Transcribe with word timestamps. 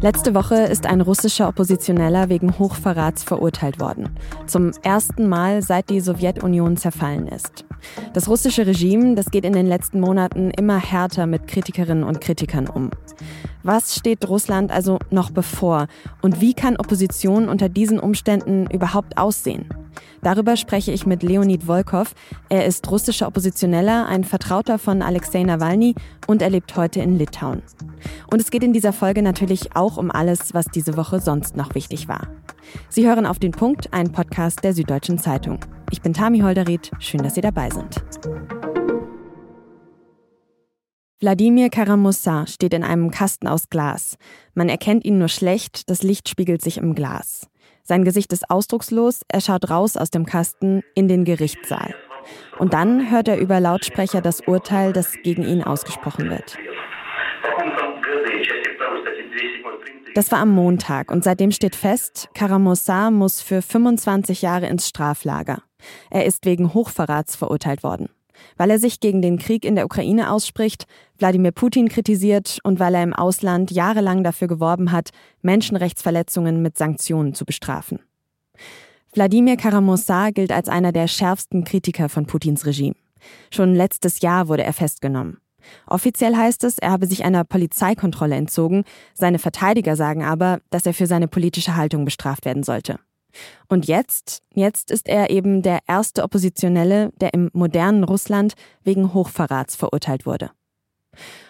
Letzte 0.00 0.32
Woche 0.32 0.54
ist 0.54 0.86
ein 0.86 1.00
russischer 1.00 1.48
Oppositioneller 1.48 2.28
wegen 2.28 2.56
Hochverrats 2.56 3.24
verurteilt 3.24 3.80
worden. 3.80 4.10
Zum 4.46 4.70
ersten 4.84 5.28
Mal 5.28 5.60
seit 5.60 5.90
die 5.90 5.98
Sowjetunion 5.98 6.76
zerfallen 6.76 7.26
ist. 7.26 7.64
Das 8.12 8.28
russische 8.28 8.64
Regime, 8.64 9.16
das 9.16 9.32
geht 9.32 9.44
in 9.44 9.54
den 9.54 9.66
letzten 9.66 9.98
Monaten 9.98 10.50
immer 10.50 10.78
härter 10.78 11.26
mit 11.26 11.48
Kritikerinnen 11.48 12.04
und 12.04 12.20
Kritikern 12.20 12.68
um. 12.68 12.90
Was 13.64 13.96
steht 13.96 14.28
Russland 14.28 14.70
also 14.70 15.00
noch 15.10 15.30
bevor? 15.30 15.88
Und 16.22 16.40
wie 16.40 16.54
kann 16.54 16.76
Opposition 16.76 17.48
unter 17.48 17.68
diesen 17.68 17.98
Umständen 17.98 18.68
überhaupt 18.70 19.18
aussehen? 19.18 19.68
Darüber 20.22 20.56
spreche 20.56 20.92
ich 20.92 21.06
mit 21.06 21.22
Leonid 21.22 21.64
Volkov. 21.64 22.14
Er 22.48 22.66
ist 22.66 22.90
russischer 22.90 23.26
Oppositioneller, 23.26 24.06
ein 24.06 24.24
Vertrauter 24.24 24.78
von 24.78 25.02
Alexei 25.02 25.42
Nawalny 25.42 25.94
und 26.26 26.42
er 26.42 26.50
lebt 26.50 26.76
heute 26.76 27.00
in 27.00 27.16
Litauen. 27.16 27.62
Und 28.30 28.40
es 28.40 28.50
geht 28.50 28.62
in 28.62 28.72
dieser 28.72 28.92
Folge 28.92 29.22
natürlich 29.22 29.76
auch 29.76 29.96
um 29.96 30.10
alles, 30.10 30.54
was 30.54 30.66
diese 30.66 30.96
Woche 30.96 31.20
sonst 31.20 31.56
noch 31.56 31.74
wichtig 31.74 32.08
war. 32.08 32.28
Sie 32.88 33.06
hören 33.06 33.26
auf 33.26 33.38
den 33.38 33.52
Punkt, 33.52 33.92
einen 33.92 34.12
Podcast 34.12 34.62
der 34.64 34.74
Süddeutschen 34.74 35.18
Zeitung. 35.18 35.60
Ich 35.90 36.02
bin 36.02 36.12
Tami 36.12 36.40
Holderried, 36.40 36.90
schön, 36.98 37.22
dass 37.22 37.34
Sie 37.34 37.40
dabei 37.40 37.70
sind. 37.70 38.02
Wladimir 41.20 41.68
Karamussa 41.68 42.46
steht 42.46 42.72
in 42.72 42.84
einem 42.84 43.10
Kasten 43.10 43.48
aus 43.48 43.70
Glas. 43.70 44.18
Man 44.54 44.68
erkennt 44.68 45.04
ihn 45.04 45.18
nur 45.18 45.28
schlecht, 45.28 45.90
das 45.90 46.04
Licht 46.04 46.28
spiegelt 46.28 46.62
sich 46.62 46.78
im 46.78 46.94
Glas. 46.94 47.48
Sein 47.88 48.04
Gesicht 48.04 48.34
ist 48.34 48.50
ausdruckslos, 48.50 49.22
er 49.28 49.40
schaut 49.40 49.70
raus 49.70 49.96
aus 49.96 50.10
dem 50.10 50.26
Kasten 50.26 50.82
in 50.94 51.08
den 51.08 51.24
Gerichtssaal. 51.24 51.94
Und 52.58 52.74
dann 52.74 53.10
hört 53.10 53.28
er 53.28 53.38
über 53.38 53.60
Lautsprecher 53.60 54.20
das 54.20 54.42
Urteil, 54.42 54.92
das 54.92 55.14
gegen 55.22 55.42
ihn 55.42 55.62
ausgesprochen 55.64 56.28
wird. 56.28 56.58
Das 60.14 60.30
war 60.30 60.40
am 60.40 60.50
Montag 60.50 61.10
und 61.10 61.24
seitdem 61.24 61.50
steht 61.50 61.76
fest, 61.76 62.28
Karamossa 62.34 63.10
muss 63.10 63.40
für 63.40 63.62
25 63.62 64.42
Jahre 64.42 64.66
ins 64.66 64.86
Straflager. 64.86 65.62
Er 66.10 66.26
ist 66.26 66.44
wegen 66.44 66.74
Hochverrats 66.74 67.36
verurteilt 67.36 67.82
worden 67.82 68.10
weil 68.56 68.70
er 68.70 68.78
sich 68.78 69.00
gegen 69.00 69.22
den 69.22 69.38
Krieg 69.38 69.64
in 69.64 69.74
der 69.74 69.84
Ukraine 69.84 70.30
ausspricht, 70.32 70.86
Wladimir 71.18 71.52
Putin 71.52 71.88
kritisiert 71.88 72.58
und 72.62 72.80
weil 72.80 72.94
er 72.94 73.02
im 73.02 73.14
Ausland 73.14 73.70
jahrelang 73.70 74.22
dafür 74.24 74.48
geworben 74.48 74.92
hat, 74.92 75.10
Menschenrechtsverletzungen 75.42 76.62
mit 76.62 76.78
Sanktionen 76.78 77.34
zu 77.34 77.44
bestrafen. 77.44 78.00
Wladimir 79.12 79.56
Karamossa 79.56 80.30
gilt 80.30 80.52
als 80.52 80.68
einer 80.68 80.92
der 80.92 81.08
schärfsten 81.08 81.64
Kritiker 81.64 82.08
von 82.08 82.26
Putins 82.26 82.66
Regime. 82.66 82.94
Schon 83.50 83.74
letztes 83.74 84.20
Jahr 84.20 84.48
wurde 84.48 84.62
er 84.62 84.72
festgenommen. 84.72 85.38
Offiziell 85.86 86.36
heißt 86.36 86.64
es, 86.64 86.78
er 86.78 86.90
habe 86.90 87.06
sich 87.06 87.24
einer 87.24 87.44
Polizeikontrolle 87.44 88.36
entzogen, 88.36 88.84
seine 89.14 89.38
Verteidiger 89.38 89.96
sagen 89.96 90.22
aber, 90.22 90.60
dass 90.70 90.86
er 90.86 90.94
für 90.94 91.06
seine 91.06 91.28
politische 91.28 91.76
Haltung 91.76 92.04
bestraft 92.04 92.44
werden 92.44 92.62
sollte. 92.62 93.00
Und 93.68 93.86
jetzt, 93.86 94.42
jetzt 94.54 94.90
ist 94.90 95.08
er 95.08 95.30
eben 95.30 95.62
der 95.62 95.80
erste 95.86 96.22
Oppositionelle, 96.22 97.10
der 97.20 97.34
im 97.34 97.50
modernen 97.52 98.04
Russland 98.04 98.54
wegen 98.82 99.14
Hochverrats 99.14 99.76
verurteilt 99.76 100.26
wurde. 100.26 100.50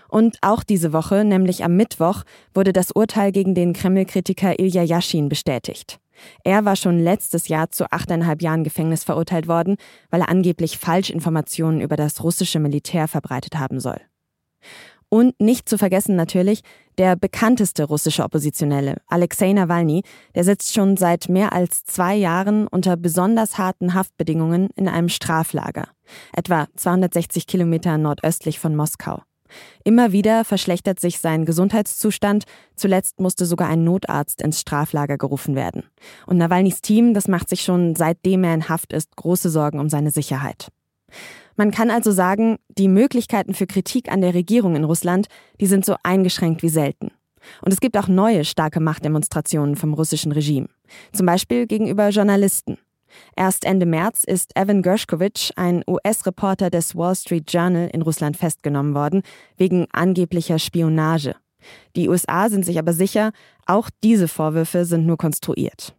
Und 0.09 0.39
auch 0.41 0.63
diese 0.63 0.93
Woche, 0.93 1.25
nämlich 1.25 1.65
am 1.65 1.77
Mittwoch, 1.77 2.25
wurde 2.55 2.73
das 2.73 2.91
Urteil 2.93 3.31
gegen 3.31 3.55
den 3.55 3.75
Kreml-Kritiker 3.75 4.59
Ilya 4.59 4.83
Yashin 4.83 5.29
bestätigt. 5.29 6.01
Er 6.45 6.65
war 6.65 6.77
schon 6.77 6.99
letztes 6.99 7.49
Jahr 7.49 7.71
zu 7.71 7.91
achteinhalb 7.93 8.43
Jahren 8.43 8.65
Gefängnis 8.65 9.05
verurteilt 9.05 9.47
worden, 9.47 9.77
weil 10.11 10.23
er 10.23 10.29
angeblich 10.29 10.79
Falschinformationen 10.79 11.81
über 11.81 11.97
das 11.97 12.25
russische 12.25 12.59
Militär 12.59 13.07
verbreitet 13.07 13.57
haben 13.57 13.81
soll. 13.81 14.01
Und 15.11 15.41
nicht 15.41 15.69
zu 15.69 15.79
vergessen 15.79 16.17
natürlich 16.17 16.63
der 16.99 17.17
bekannteste 17.17 17.85
russische 17.85 18.25
Oppositionelle, 18.25 18.97
Alexei 19.07 19.53
Nawalny, 19.53 20.03
der 20.35 20.45
sitzt 20.45 20.75
schon 20.75 20.97
seit 20.97 21.29
mehr 21.29 21.53
als 21.53 21.85
zwei 21.85 22.15
Jahren 22.15 22.67
unter 22.67 22.97
besonders 22.97 23.57
harten 23.57 23.95
Haftbedingungen 23.95 24.69
in 24.75 24.89
einem 24.89 25.09
Straflager, 25.09 25.89
etwa 26.35 26.67
260 26.75 27.47
Kilometer 27.47 27.97
nordöstlich 27.97 28.59
von 28.59 28.77
Moskau. 28.77 29.23
Immer 29.85 30.13
wieder 30.13 30.45
verschlechtert 30.45 31.01
sich 31.01 31.21
sein 31.21 31.47
Gesundheitszustand. 31.47 32.45
Zuletzt 32.77 33.19
musste 33.19 33.47
sogar 33.47 33.69
ein 33.69 33.85
Notarzt 33.85 34.43
ins 34.43 34.61
Straflager 34.61 35.17
gerufen 35.17 35.55
werden. 35.55 35.85
Und 36.27 36.37
Nawalnys 36.37 36.83
Team, 36.83 37.15
das 37.15 37.29
macht 37.29 37.49
sich 37.49 37.63
schon 37.63 37.97
seitdem 37.97 38.45
er 38.45 38.53
in 38.53 38.69
Haft 38.69 38.93
ist, 38.93 39.17
große 39.17 39.49
Sorgen 39.49 39.81
um 39.81 39.89
seine 39.89 40.11
Sicherheit. 40.11 40.69
Man 41.59 41.73
kann 41.73 41.91
also 41.91 42.13
sagen, 42.13 42.59
die 42.69 42.87
Möglichkeiten 42.87 43.53
für 43.53 43.67
Kritik 43.67 44.13
an 44.13 44.21
der 44.21 44.33
Regierung 44.33 44.77
in 44.77 44.85
Russland, 44.85 45.27
die 45.61 45.67
sind 45.67 45.85
so 45.85 45.97
eingeschränkt 46.05 46.63
wie 46.63 46.69
selten. 46.69 47.11
Und 47.63 47.73
es 47.73 47.81
gibt 47.81 47.99
auch 47.99 48.07
neue 48.07 48.45
starke 48.45 48.79
Machtdemonstrationen 48.79 49.75
vom 49.75 49.93
russischen 49.93 50.31
Regime. 50.31 50.69
Zum 51.13 51.27
Beispiel 51.27 51.67
gegenüber 51.67 52.11
Journalisten. 52.11 52.79
Erst 53.35 53.65
Ende 53.65 53.87
März 53.87 54.23
ist 54.23 54.57
Evan 54.57 54.83
Gershkovich, 54.83 55.51
ein 55.57 55.83
US-Reporter 55.89 56.71
des 56.71 56.95
Wall 56.95 57.17
Street 57.17 57.53
Journal, 57.53 57.91
in 57.93 58.03
Russland 58.03 58.37
festgenommen 58.37 58.95
worden, 58.95 59.23
wegen 59.57 59.89
angeblicher 59.93 60.61
Spionage. 60.61 61.35
Die 61.97 62.09
USA 62.09 62.51
sind 62.51 62.67
sich 62.67 62.79
aber 62.79 62.93
sicher, 62.93 63.33
auch 63.67 63.91
diese 64.05 64.29
Vorwürfe 64.29 64.85
sind 64.85 65.07
nur 65.07 65.17
konstruiert. 65.17 65.97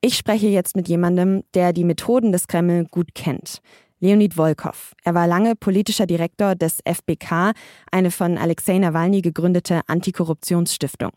Ich 0.00 0.16
spreche 0.16 0.48
jetzt 0.48 0.76
mit 0.76 0.88
jemandem, 0.88 1.44
der 1.54 1.72
die 1.72 1.84
Methoden 1.84 2.32
des 2.32 2.48
Kreml 2.48 2.86
gut 2.90 3.14
kennt. 3.14 3.62
Leonid 4.02 4.34
Volkov. 4.36 4.96
Er 5.04 5.14
war 5.14 5.28
lange 5.28 5.54
politischer 5.54 6.06
Direktor 6.06 6.56
des 6.56 6.78
FBK, 6.84 7.52
eine 7.92 8.10
von 8.10 8.36
Alexei 8.36 8.76
Nawalny 8.78 9.22
gegründete 9.22 9.82
Antikorruptionsstiftung. 9.86 11.12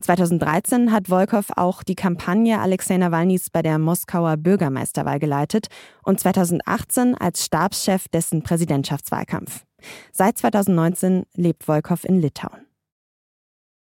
2013 0.00 0.90
hat 0.90 1.10
Volkov 1.10 1.46
auch 1.56 1.84
die 1.84 1.94
Kampagne 1.94 2.60
Alexei 2.60 2.96
Nawalnys 2.96 3.50
bei 3.50 3.62
der 3.62 3.78
Moskauer 3.78 4.36
Bürgermeisterwahl 4.36 5.20
geleitet 5.20 5.68
und 6.02 6.18
2018 6.18 7.14
als 7.14 7.44
Stabschef 7.44 8.08
dessen 8.08 8.42
Präsidentschaftswahlkampf. 8.42 9.62
Seit 10.12 10.36
2019 10.36 11.26
lebt 11.36 11.62
Volkov 11.62 12.04
in 12.04 12.20
Litauen. 12.20 12.66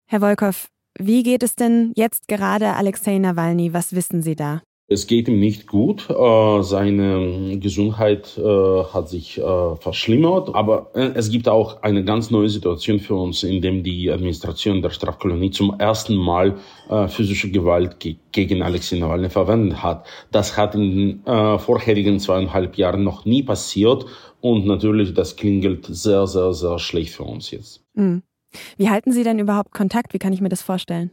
Herr 0.09 0.21
Volkov, 0.21 0.69
wie 0.97 1.23
geht 1.23 1.43
es 1.43 1.55
denn 1.55 1.91
jetzt 1.97 2.29
gerade 2.29 2.75
Alexei 2.75 3.17
Nawalny? 3.17 3.73
Was 3.73 3.93
wissen 3.93 4.21
Sie 4.21 4.37
da? 4.37 4.61
Es 4.89 5.05
geht 5.05 5.27
ihm 5.27 5.39
nicht 5.39 5.67
gut. 5.67 6.09
Äh, 6.09 6.63
seine 6.63 7.59
Gesundheit 7.59 8.37
äh, 8.37 8.83
hat 8.85 9.09
sich 9.09 9.37
äh, 9.37 9.75
verschlimmert. 9.75 10.55
Aber 10.55 10.91
es 10.93 11.29
gibt 11.29 11.49
auch 11.49 11.83
eine 11.83 12.05
ganz 12.05 12.31
neue 12.31 12.47
Situation 12.47 12.99
für 12.99 13.15
uns, 13.15 13.43
in 13.43 13.61
dem 13.61 13.83
die 13.83 14.09
Administration 14.09 14.81
der 14.81 14.91
Strafkolonie 14.91 15.51
zum 15.51 15.77
ersten 15.77 16.15
Mal 16.15 16.55
physische 17.09 17.51
Gewalt 17.51 17.97
gegen 18.31 18.61
Alexei 18.61 18.97
Nawalny 18.97 19.29
verwendet 19.29 19.83
hat. 19.83 20.05
Das 20.31 20.57
hat 20.57 20.75
in 20.75 21.23
den 21.25 21.59
vorherigen 21.59 22.19
zweieinhalb 22.19 22.77
Jahren 22.77 23.03
noch 23.03 23.25
nie 23.25 23.43
passiert. 23.43 24.05
Und 24.39 24.65
natürlich, 24.65 25.13
das 25.13 25.35
klingelt 25.35 25.85
sehr, 25.87 26.27
sehr, 26.27 26.53
sehr 26.53 26.79
schlecht 26.79 27.13
für 27.13 27.23
uns 27.23 27.51
jetzt. 27.51 27.83
Mhm. 27.93 28.23
Wie 28.77 28.89
halten 28.89 29.11
Sie 29.11 29.23
denn 29.23 29.39
überhaupt 29.39 29.71
Kontakt? 29.71 30.13
Wie 30.13 30.19
kann 30.19 30.33
ich 30.33 30.41
mir 30.41 30.49
das 30.49 30.61
vorstellen? 30.61 31.11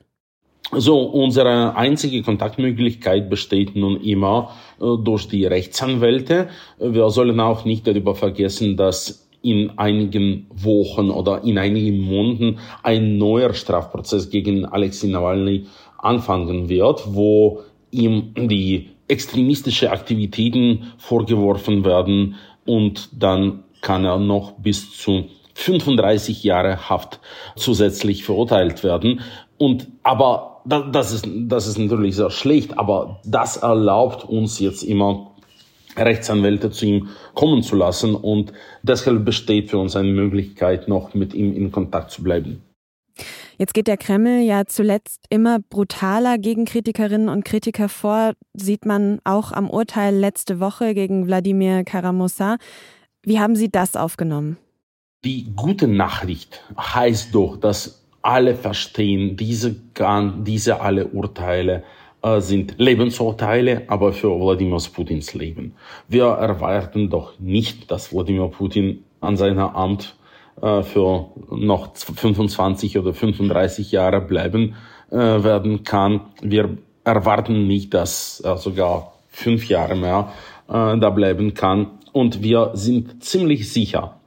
So, 0.73 1.03
unsere 1.03 1.77
einzige 1.77 2.23
Kontaktmöglichkeit 2.23 3.29
besteht 3.29 3.77
nun 3.77 4.01
immer 4.01 4.51
äh, 4.81 4.97
durch 5.03 5.29
die 5.29 5.45
Rechtsanwälte. 5.45 6.49
Wir 6.79 7.11
sollen 7.11 7.39
auch 7.39 7.65
nicht 7.65 7.87
darüber 7.87 8.15
vergessen, 8.15 8.77
dass 8.77 9.29
in 9.43 9.79
einigen 9.79 10.47
Wochen 10.51 11.11
oder 11.11 11.45
in 11.45 11.59
einigen 11.59 12.01
Monaten 12.01 12.59
ein 12.83 13.19
neuer 13.19 13.53
Strafprozess 13.53 14.31
gegen 14.31 14.65
Alexei 14.65 15.09
Nawalny 15.09 15.67
anfangen 15.99 16.69
wird, 16.71 17.15
wo 17.15 17.61
ihm 17.91 18.33
die 18.35 18.89
extremistische 19.07 19.93
Aktivitäten 19.93 20.93
vorgeworfen 20.97 21.85
werden 21.85 22.37
und 22.65 23.11
dann 23.13 23.65
kann 23.83 24.07
er 24.07 24.19
noch 24.19 24.53
bis 24.53 24.97
zu 24.97 25.27
35 25.55 26.45
Jahre 26.45 26.89
Haft 26.89 27.21
zusätzlich 27.57 28.25
verurteilt 28.25 28.83
werden. 28.83 29.21
Und 29.57 29.89
aber 30.03 30.63
das 30.65 31.13
ist, 31.13 31.29
das 31.29 31.67
ist 31.67 31.79
natürlich 31.79 32.17
sehr 32.17 32.31
schlecht, 32.31 32.79
aber 32.79 33.21
das 33.25 33.59
erlaubt 33.59 34.25
uns 34.25 34.59
jetzt 34.59 34.83
immer 34.83 35.31
Rechtsanwälte 35.97 36.71
zu 36.71 36.87
ihm 36.87 37.09
kommen 37.35 37.63
zu 37.63 37.77
lassen 37.77 38.15
und 38.15 38.53
deshalb 38.83 39.25
besteht 39.25 39.71
für 39.71 39.79
uns 39.79 39.95
eine 39.95 40.09
Möglichkeit, 40.09 40.89
noch 40.89 41.15
mit 41.15 41.35
ihm 41.35 41.55
in 41.55 41.71
Kontakt 41.71 42.11
zu 42.11 42.23
bleiben. 42.23 42.63
Jetzt 43.59 43.75
geht 43.75 43.87
der 43.87 43.97
Kreml 43.97 44.41
ja 44.41 44.65
zuletzt 44.67 45.27
immer 45.31 45.61
brutaler 45.61 46.39
gegen 46.39 46.65
Kritikerinnen 46.65 47.29
und 47.29 47.45
Kritiker 47.45 47.89
vor, 47.89 48.33
sieht 48.55 48.85
man 48.85 49.21
auch 49.23 49.53
am 49.53 49.71
Urteil 49.71 50.17
letzte 50.17 50.59
Woche 50.59 50.95
gegen 50.95 51.27
Wladimir 51.27 51.85
Karamosa. 51.85 52.57
Wie 53.23 53.39
haben 53.39 53.55
Sie 53.55 53.71
das 53.71 53.95
aufgenommen? 53.95 54.57
Die 55.25 55.55
gute 55.57 55.89
Nachricht 55.89 56.63
heißt 56.79 57.35
doch, 57.35 57.57
dass 57.57 58.05
alle 58.21 58.55
verstehen, 58.55 59.37
diese, 59.37 59.75
diese 60.39 60.81
alle 60.83 61.07
Urteile 61.09 61.83
äh, 62.23 62.41
sind 62.41 62.75
Lebensurteile, 62.77 63.85
aber 63.87 64.13
für 64.13 64.39
Wladimir 64.39 64.79
Putins 64.93 65.33
Leben. 65.33 65.77
Wir 66.09 66.27
erwarten 66.27 67.09
doch 67.09 67.39
nicht, 67.39 67.91
dass 67.91 68.13
Wladimir 68.13 68.49
Putin 68.49 69.05
an 69.23 69.39
seiner 69.39 69.75
Amt 69.75 70.15
äh, 70.61 70.83
für 70.83 71.31
noch 71.51 71.97
25 71.97 72.99
oder 72.99 73.15
35 73.15 73.93
Jahre 73.93 74.21
bleiben 74.21 74.75
äh, 75.11 75.17
werden 75.17 75.85
kann. 75.85 76.21
Wir 76.43 76.77
erwarten 77.03 77.67
nicht, 77.67 77.95
dass 77.95 78.41
er 78.41 78.59
sogar 78.59 79.15
fünf 79.29 79.69
Jahre 79.69 79.97
mehr 79.97 80.33
äh, 80.69 80.99
da 80.99 81.11
bleiben 81.11 81.55
kann. 81.55 81.93
Und 82.13 82.43
wir 82.43 82.71
sind 82.75 83.25
ziemlich 83.25 83.73
sicher, 83.73 84.21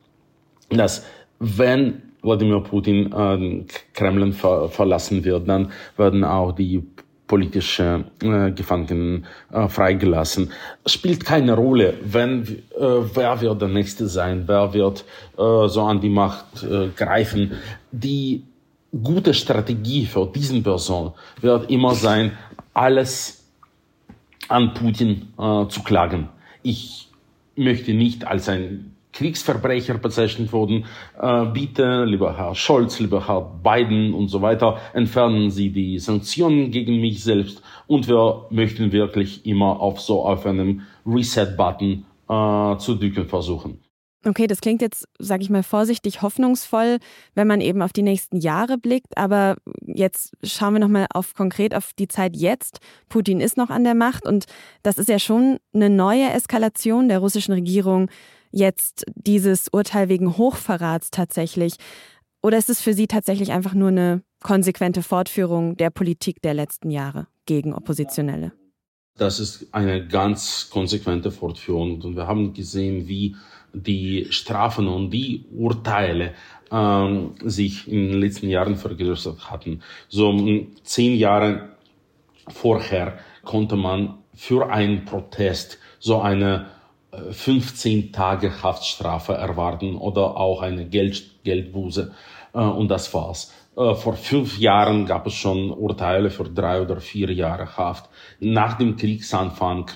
dass 0.70 1.06
wenn 1.40 2.02
Wladimir 2.22 2.62
Putin 2.62 3.12
äh, 3.14 3.66
Kreml 3.94 4.34
ver 4.34 4.70
verlassen 4.70 5.24
wird, 5.24 5.48
dann 5.48 5.72
werden 5.98 6.24
auch 6.24 6.52
die 6.52 6.84
politische 7.28 8.06
äh, 8.22 8.52
Gefangenen 8.52 9.26
äh, 9.52 9.68
freigelassen. 9.68 10.52
Spielt 10.86 11.26
keine 11.26 11.54
Rolle, 11.54 11.96
wenn 12.04 12.44
äh, 12.44 12.80
wer 12.80 13.42
wird 13.42 13.62
der 13.62 13.68
nächste 13.68 14.08
sein, 14.08 14.44
wer 14.48 14.74
wird 14.74 15.04
äh, 15.38 15.68
so 15.68 15.84
an 15.84 16.02
die 16.02 16.10
Macht 16.10 16.64
äh, 16.64 16.88
greifen. 16.96 17.52
Die 17.92 18.44
gute 19.04 19.34
Strategie 19.34 20.06
für 20.06 20.26
diesen 20.34 20.64
Person 20.64 21.14
wird 21.42 21.70
immer 21.70 21.94
sein, 21.94 22.32
alles 22.74 23.46
an 24.48 24.74
Putin 24.74 25.28
äh, 25.38 25.68
zu 25.68 25.84
klagen. 25.84 26.30
Ich 26.64 27.10
möchte 27.56 27.94
nicht 27.94 28.26
als 28.26 28.48
ein 28.48 28.97
Kriegsverbrecher 29.18 29.96
bezeichnet 29.96 30.54
wurden. 30.54 30.86
Äh, 31.20 31.46
bitte, 31.46 32.06
lieber 32.06 32.38
Herr 32.38 32.54
Scholz, 32.54 33.00
lieber 33.00 33.28
Herr 33.28 33.42
Biden 33.42 34.14
und 34.14 34.28
so 34.28 34.44
weiter, 34.44 34.78
entfernen 34.94 35.50
Sie 35.50 35.72
die 35.72 35.98
Sanktionen 35.98 36.70
gegen 36.70 37.02
mich 37.02 37.24
selbst 37.24 37.64
und 37.88 38.08
wir 38.08 38.46
möchten 38.52 38.92
wirklich 38.92 39.44
immer 39.46 39.80
auf 39.80 40.00
so 40.00 40.24
auf 40.24 40.46
einem 40.46 40.82
Reset-Button 41.08 42.06
äh, 42.30 42.78
zu 42.78 42.96
drücken 42.96 43.28
versuchen. 43.28 43.80
Okay, 44.26 44.46
das 44.46 44.62
klingt 44.62 44.82
jetzt, 44.82 45.08
sage 45.20 45.42
ich 45.42 45.50
mal 45.50 45.64
vorsichtig, 45.64 46.22
hoffnungsvoll, 46.22 46.98
wenn 47.34 47.48
man 47.48 47.62
eben 47.62 47.82
auf 47.82 47.94
die 47.94 48.02
nächsten 48.02 48.38
Jahre 48.38 48.78
blickt. 48.78 49.18
Aber 49.18 49.56
jetzt 49.82 50.34
schauen 50.44 50.74
wir 50.74 50.80
nochmal 50.80 51.08
auf 51.14 51.34
konkret 51.34 51.74
auf 51.74 51.92
die 51.98 52.08
Zeit 52.08 52.36
jetzt. 52.36 52.80
Putin 53.10 53.40
ist 53.40 53.58
noch 53.58 53.70
an 53.70 53.84
der 53.84 53.96
Macht 53.96 54.28
und 54.28 54.46
das 54.84 54.98
ist 54.98 55.08
ja 55.10 55.18
schon 55.18 55.58
eine 55.74 55.90
neue 55.90 56.30
Eskalation 56.32 57.08
der 57.08 57.20
russischen 57.20 57.54
Regierung 57.54 58.10
jetzt 58.58 59.06
dieses 59.16 59.68
Urteil 59.70 60.10
wegen 60.10 60.38
Hochverrats 60.38 61.12
tatsächlich? 61.12 61.76
Oder 62.42 62.58
ist 62.58 62.70
es 62.70 62.82
für 62.82 62.94
Sie 62.94 63.08
tatsächlich 63.08 63.52
einfach 63.52 63.74
nur 63.74 63.90
eine 63.90 64.22
konsequente 64.42 65.04
Fortführung 65.04 65.78
der 65.78 65.90
Politik 65.90 66.42
der 66.42 66.54
letzten 66.54 66.92
Jahre 66.92 67.28
gegen 67.46 67.74
Oppositionelle? 67.74 68.52
Das 69.18 69.40
ist 69.40 69.74
eine 69.74 70.08
ganz 70.08 70.70
konsequente 70.70 71.32
Fortführung. 71.32 72.02
Und 72.02 72.16
wir 72.16 72.28
haben 72.28 72.54
gesehen, 72.54 73.08
wie 73.08 73.36
die 73.74 74.28
Strafen 74.30 74.88
und 74.88 75.12
die 75.12 75.46
Urteile 75.52 76.34
ähm, 76.72 77.36
sich 77.44 77.88
in 77.88 78.12
den 78.12 78.22
letzten 78.22 78.50
Jahren 78.50 78.76
vergrößert 78.76 79.50
hatten. 79.50 79.82
So 80.08 80.36
zehn 80.84 81.18
Jahre 81.18 81.70
vorher 82.48 83.20
konnte 83.44 83.76
man 83.76 84.20
für 84.34 84.70
einen 84.70 85.06
Protest 85.06 85.80
so 86.00 86.22
eine 86.22 86.68
15 87.32 88.12
Tage 88.12 88.64
Haftstrafe 88.64 89.34
erwarten 89.34 89.96
oder 89.96 90.38
auch 90.38 90.62
eine 90.62 90.86
Geld, 90.86 91.44
Geldbuße. 91.44 92.12
Äh, 92.54 92.60
und 92.60 92.90
das 92.90 93.14
war's. 93.14 93.54
Äh, 93.76 93.94
vor 93.96 94.14
fünf 94.14 94.58
Jahren 94.58 95.06
gab 95.06 95.28
es 95.28 95.34
schon 95.34 95.72
Urteile 95.72 96.30
für 96.30 96.46
drei 96.46 96.82
oder 96.82 97.00
vier 97.00 97.32
Jahre 97.32 97.78
Haft. 97.78 98.10
Nach 98.40 98.78
dem 98.78 98.96
Kriegsanfang 98.96 99.92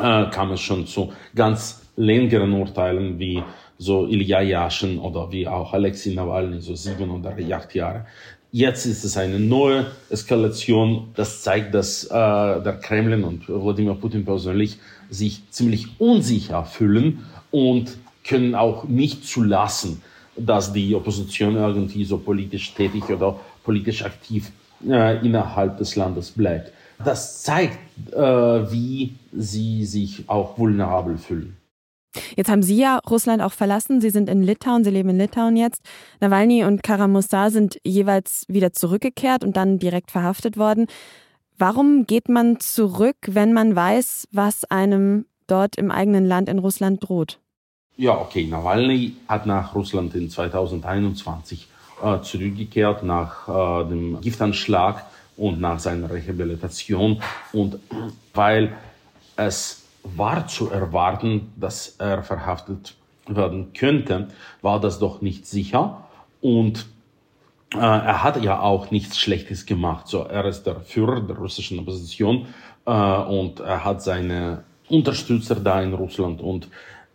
äh, 0.00 0.26
kam 0.30 0.52
es 0.52 0.60
schon 0.60 0.86
zu 0.86 1.12
ganz 1.34 1.90
längeren 1.96 2.52
Urteilen 2.52 3.18
wie 3.18 3.42
so 3.78 4.06
Ilya 4.06 4.40
Yashin 4.42 4.98
oder 4.98 5.30
wie 5.32 5.46
auch 5.48 5.72
Alexei 5.72 6.10
Nawalny, 6.14 6.60
so 6.60 6.74
sieben 6.74 7.10
oder 7.10 7.34
acht 7.56 7.74
Jahre. 7.74 8.06
Jetzt 8.54 8.84
ist 8.84 9.02
es 9.02 9.16
eine 9.16 9.40
neue 9.40 9.86
Eskalation. 10.10 11.08
Das 11.14 11.40
zeigt, 11.40 11.72
dass 11.72 12.04
äh, 12.04 12.10
der 12.10 12.78
Kremlin 12.82 13.24
und 13.24 13.48
Wladimir 13.48 13.94
Putin 13.94 14.26
persönlich 14.26 14.78
sich 15.08 15.40
ziemlich 15.48 15.98
unsicher 15.98 16.66
fühlen 16.66 17.24
und 17.50 17.96
können 18.24 18.54
auch 18.54 18.84
nicht 18.84 19.24
zulassen, 19.24 20.02
dass 20.36 20.74
die 20.74 20.94
Opposition 20.94 21.56
irgendwie 21.56 22.04
so 22.04 22.18
politisch 22.18 22.74
tätig 22.74 23.08
oder 23.08 23.40
politisch 23.64 24.04
aktiv 24.04 24.52
äh, 24.86 25.24
innerhalb 25.24 25.78
des 25.78 25.96
Landes 25.96 26.32
bleibt. 26.32 26.72
Das 27.02 27.42
zeigt, 27.42 27.78
äh, 28.12 28.20
wie 28.20 29.14
sie 29.32 29.86
sich 29.86 30.28
auch 30.28 30.58
vulnerabel 30.58 31.16
fühlen. 31.16 31.56
Jetzt 32.36 32.50
haben 32.50 32.62
Sie 32.62 32.76
ja 32.76 32.98
Russland 33.08 33.42
auch 33.42 33.52
verlassen. 33.52 34.00
Sie 34.00 34.10
sind 34.10 34.28
in 34.28 34.42
Litauen, 34.42 34.84
Sie 34.84 34.90
leben 34.90 35.10
in 35.10 35.18
Litauen 35.18 35.56
jetzt. 35.56 35.82
Nawalny 36.20 36.64
und 36.64 36.82
Karamussa 36.82 37.50
sind 37.50 37.78
jeweils 37.84 38.44
wieder 38.48 38.72
zurückgekehrt 38.72 39.44
und 39.44 39.56
dann 39.56 39.78
direkt 39.78 40.10
verhaftet 40.10 40.56
worden. 40.56 40.86
Warum 41.58 42.06
geht 42.06 42.28
man 42.28 42.60
zurück, 42.60 43.16
wenn 43.26 43.52
man 43.52 43.76
weiß, 43.76 44.28
was 44.32 44.64
einem 44.64 45.26
dort 45.46 45.76
im 45.76 45.90
eigenen 45.90 46.26
Land 46.26 46.48
in 46.48 46.58
Russland 46.58 47.06
droht? 47.06 47.38
Ja, 47.96 48.18
okay. 48.18 48.46
Nawalny 48.46 49.16
hat 49.28 49.46
nach 49.46 49.74
Russland 49.74 50.14
in 50.14 50.30
2021 50.30 51.68
äh, 52.02 52.20
zurückgekehrt 52.20 53.02
nach 53.02 53.48
äh, 53.48 53.88
dem 53.88 54.20
Giftanschlag 54.20 55.04
und 55.36 55.60
nach 55.60 55.78
seiner 55.78 56.10
Rehabilitation. 56.10 57.22
Und 57.52 57.78
weil 58.34 58.72
es 59.36 59.81
war 60.04 60.46
zu 60.46 60.70
erwarten, 60.70 61.52
dass 61.56 61.96
er 61.98 62.22
verhaftet 62.22 62.94
werden 63.26 63.72
könnte, 63.72 64.28
war 64.60 64.80
das 64.80 64.98
doch 64.98 65.20
nicht 65.20 65.46
sicher. 65.46 66.04
Und 66.40 66.86
äh, 67.74 67.78
er 67.78 68.22
hat 68.22 68.42
ja 68.42 68.60
auch 68.60 68.90
nichts 68.90 69.18
Schlechtes 69.18 69.66
gemacht. 69.66 70.08
So, 70.08 70.24
er 70.24 70.44
ist 70.46 70.64
der 70.64 70.80
Führer 70.80 71.20
der 71.20 71.36
russischen 71.36 71.78
Opposition 71.78 72.46
äh, 72.84 72.90
und 72.90 73.60
er 73.60 73.84
hat 73.84 74.02
seine 74.02 74.64
Unterstützer 74.88 75.54
da 75.56 75.80
in 75.80 75.94
Russland. 75.94 76.40
Und 76.40 76.68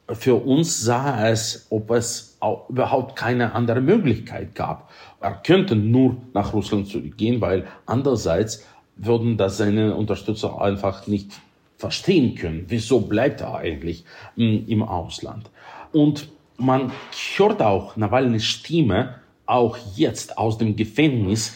für 0.10 0.36
uns 0.36 0.82
sah 0.82 1.28
es, 1.28 1.68
ob 1.70 1.92
es 1.92 2.38
überhaupt 2.70 3.16
keine 3.16 3.54
andere 3.54 3.82
Möglichkeit 3.82 4.56
gab. 4.56 4.90
Er 5.20 5.34
könnte 5.34 5.76
nur 5.76 6.18
nach 6.34 6.54
Russland 6.54 6.88
zurückgehen, 6.88 7.42
weil 7.42 7.68
andererseits 7.86 8.66
würden 8.96 9.38
das 9.38 9.58
seine 9.58 9.96
Unterstützer 9.96 10.62
einfach 10.62 11.08
nicht 11.08 11.32
verstehen 11.78 12.36
können, 12.36 12.66
wieso 12.68 13.02
bleibt 13.02 13.42
er 13.42 13.56
eigentlich 13.56 14.04
hm, 14.36 14.66
im 14.68 14.84
Ausland. 14.84 15.50
Und 15.92 16.30
man 16.58 16.92
hört 17.36 17.62
auch 17.62 17.96
Nawalnys 17.96 18.44
Stimme, 18.44 19.16
auch 19.46 19.78
jetzt 19.96 20.38
aus 20.38 20.58
dem 20.58 20.76
Gefängnis, 20.76 21.56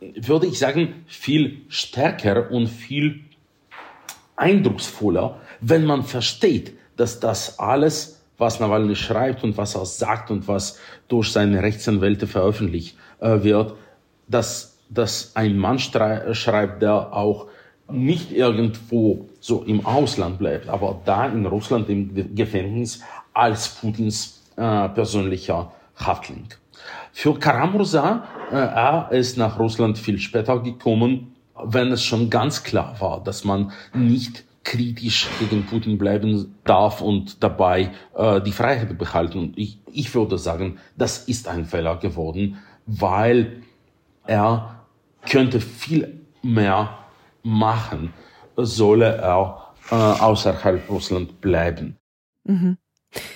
würde 0.00 0.46
ich 0.46 0.58
sagen, 0.58 1.04
viel 1.06 1.62
stärker 1.68 2.50
und 2.50 2.66
viel 2.66 3.20
eindrucksvoller, 4.36 5.40
wenn 5.60 5.84
man 5.84 6.02
versteht, 6.02 6.76
dass 6.96 7.20
das 7.20 7.58
alles, 7.58 8.22
was 8.38 8.58
Nawalny 8.58 8.96
schreibt 8.96 9.44
und 9.44 9.56
was 9.56 9.76
er 9.76 9.86
sagt 9.86 10.30
und 10.30 10.48
was 10.48 10.78
durch 11.08 11.30
seine 11.30 11.62
Rechtsanwälte 11.62 12.26
veröffentlicht 12.26 12.96
äh, 13.20 13.42
wird, 13.42 13.74
dass, 14.26 14.78
dass 14.90 15.36
ein 15.36 15.56
Mann 15.56 15.78
schreibt, 15.78 16.82
der 16.82 17.12
auch 17.12 17.46
nicht 17.88 18.32
irgendwo 18.32 19.28
so 19.42 19.64
im 19.64 19.84
Ausland 19.84 20.38
bleibt, 20.38 20.68
aber 20.68 21.00
da 21.04 21.26
in 21.26 21.44
Russland 21.46 21.88
im 21.88 22.34
Gefängnis 22.34 23.02
als 23.34 23.68
Putins 23.68 24.40
äh, 24.56 24.88
persönlicher 24.88 25.72
Haftling. 25.96 26.46
Für 27.12 27.36
Karamurza, 27.38 28.24
äh, 28.52 28.54
er 28.54 29.08
ist 29.10 29.36
nach 29.36 29.58
Russland 29.58 29.98
viel 29.98 30.18
später 30.18 30.60
gekommen, 30.60 31.34
wenn 31.64 31.90
es 31.90 32.04
schon 32.04 32.30
ganz 32.30 32.62
klar 32.62 32.94
war, 33.00 33.22
dass 33.22 33.44
man 33.44 33.72
nicht 33.92 34.44
kritisch 34.62 35.28
gegen 35.40 35.66
Putin 35.66 35.98
bleiben 35.98 36.54
darf 36.62 37.00
und 37.00 37.42
dabei 37.42 37.90
äh, 38.14 38.40
die 38.40 38.52
Freiheit 38.52 38.96
behalten. 38.96 39.38
Und 39.38 39.58
ich, 39.58 39.80
ich 39.92 40.14
würde 40.14 40.38
sagen, 40.38 40.78
das 40.96 41.18
ist 41.18 41.48
ein 41.48 41.64
Fehler 41.64 41.96
geworden, 41.96 42.58
weil 42.86 43.62
er 44.24 44.84
könnte 45.28 45.60
viel 45.60 46.20
mehr 46.42 46.96
machen, 47.42 48.12
solle 48.56 49.16
er 49.16 49.74
äh, 49.90 49.94
außerhalb 49.94 50.88
Russland 50.88 51.40
bleiben. 51.40 51.96
Mhm. 52.44 52.78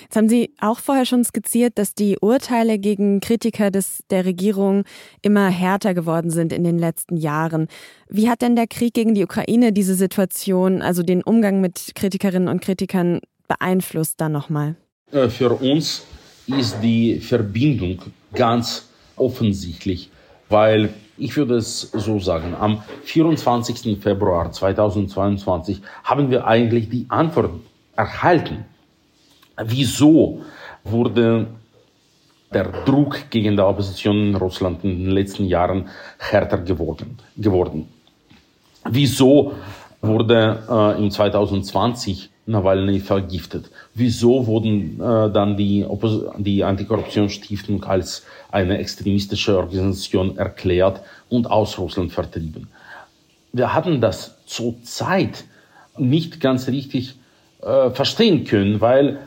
Jetzt 0.01 0.15
haben 0.15 0.29
Sie 0.29 0.55
auch 0.59 0.79
vorher 0.79 1.05
schon 1.05 1.23
skizziert, 1.23 1.77
dass 1.77 1.93
die 1.93 2.17
Urteile 2.19 2.79
gegen 2.79 3.19
Kritiker 3.19 3.69
des, 3.69 4.03
der 4.09 4.25
Regierung 4.25 4.85
immer 5.21 5.49
härter 5.49 5.93
geworden 5.93 6.31
sind 6.31 6.51
in 6.51 6.63
den 6.63 6.79
letzten 6.79 7.15
Jahren. 7.15 7.67
Wie 8.09 8.29
hat 8.29 8.41
denn 8.41 8.55
der 8.55 8.67
Krieg 8.67 8.93
gegen 8.93 9.13
die 9.13 9.23
Ukraine 9.23 9.73
diese 9.73 9.93
Situation, 9.93 10.81
also 10.81 11.03
den 11.03 11.21
Umgang 11.21 11.61
mit 11.61 11.91
Kritikerinnen 11.93 12.47
und 12.47 12.61
Kritikern 12.61 13.19
beeinflusst 13.47 14.19
dann 14.19 14.31
nochmal? 14.31 14.75
Äh, 15.11 15.29
für 15.29 15.51
uns 15.51 16.03
ist 16.47 16.77
die 16.81 17.19
Verbindung 17.19 18.01
ganz 18.33 18.89
offensichtlich, 19.15 20.09
weil 20.49 20.93
ich 21.17 21.35
würde 21.35 21.55
es 21.55 21.81
so 21.81 22.19
sagen, 22.19 22.55
am 22.59 22.83
24. 23.03 23.99
Februar 23.99 24.51
2022 24.51 25.81
haben 26.03 26.29
wir 26.29 26.45
eigentlich 26.45 26.89
die 26.89 27.05
Antwort 27.09 27.51
erhalten. 27.95 28.65
Wieso 29.63 30.41
wurde 30.83 31.47
der 32.53 32.71
Druck 32.85 33.29
gegen 33.29 33.55
die 33.55 33.61
Opposition 33.61 34.29
in 34.29 34.35
Russland 34.35 34.83
in 34.83 35.03
den 35.03 35.11
letzten 35.11 35.45
Jahren 35.45 35.89
härter 36.17 36.59
geworden. 36.59 37.17
geworden. 37.35 37.87
Wieso 38.85 39.53
wurde 40.01 40.63
äh, 40.69 41.03
in 41.03 41.11
2020 41.11 42.29
Nawalny 42.47 42.99
vergiftet? 42.99 43.69
Wieso 43.93 44.47
wurden 44.47 44.99
äh, 44.99 45.31
dann 45.31 45.57
die, 45.57 45.85
die 46.37 46.63
Antikorruptionsstiftung 46.63 47.83
als 47.83 48.25
eine 48.51 48.77
extremistische 48.77 49.57
Organisation 49.57 50.37
erklärt 50.37 51.01
und 51.29 51.51
aus 51.51 51.77
Russland 51.77 52.11
vertrieben? 52.11 52.69
Wir 53.53 53.73
hatten 53.73 54.01
das 54.01 54.45
zur 54.45 54.81
Zeit 54.83 55.43
nicht 55.97 56.39
ganz 56.39 56.67
richtig 56.67 57.15
äh, 57.61 57.89
verstehen 57.89 58.45
können, 58.45 58.81
weil 58.81 59.19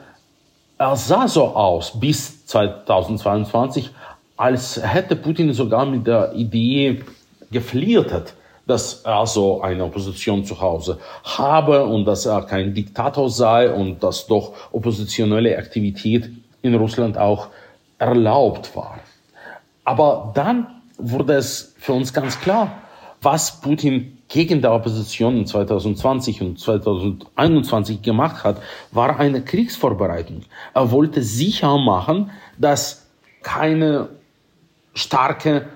er 0.79 0.97
sah 0.97 1.29
so 1.29 1.45
aus 1.45 2.01
bis 2.01 2.47
2022, 2.47 3.91
als 4.37 4.81
hätte 4.83 5.15
Putin 5.15 5.53
sogar 5.53 5.85
mit 5.85 6.07
der 6.07 6.33
Idee 6.33 7.03
geflirtet, 7.51 8.35
dass 8.71 9.03
er 9.05 9.27
so 9.27 9.61
eine 9.61 9.85
Opposition 9.85 10.45
zu 10.45 10.61
Hause 10.61 10.99
habe 11.25 11.85
und 11.85 12.05
dass 12.05 12.25
er 12.27 12.43
kein 12.43 12.73
Diktator 12.73 13.29
sei 13.29 13.71
und 13.71 14.03
dass 14.03 14.27
doch 14.27 14.53
oppositionelle 14.73 15.59
Aktivität 15.59 16.31
in 16.63 16.75
Russland 16.75 17.19
auch 17.19 17.49
erlaubt 17.99 18.75
war. 18.77 19.01
Aber 19.85 20.33
dann 20.35 20.67
wurde 20.99 21.35
es 21.35 21.75
für 21.79 21.93
uns 21.93 22.13
ganz 22.13 22.41
klar, 22.41 22.83
was 23.23 23.61
Putin 23.61 24.19
gegen 24.29 24.63
die 24.63 24.69
Opposition 24.69 25.45
2020 25.45 26.41
und 26.41 26.59
2021 26.59 28.01
gemacht 28.01 28.45
hat, 28.45 28.63
war 28.93 29.19
eine 29.19 29.43
Kriegsvorbereitung. 29.43 30.43
Er 30.73 30.91
wollte 30.91 31.23
sicher 31.23 31.77
machen, 31.79 32.31
dass 32.57 33.07
keine 33.43 34.09
starke 34.95 35.67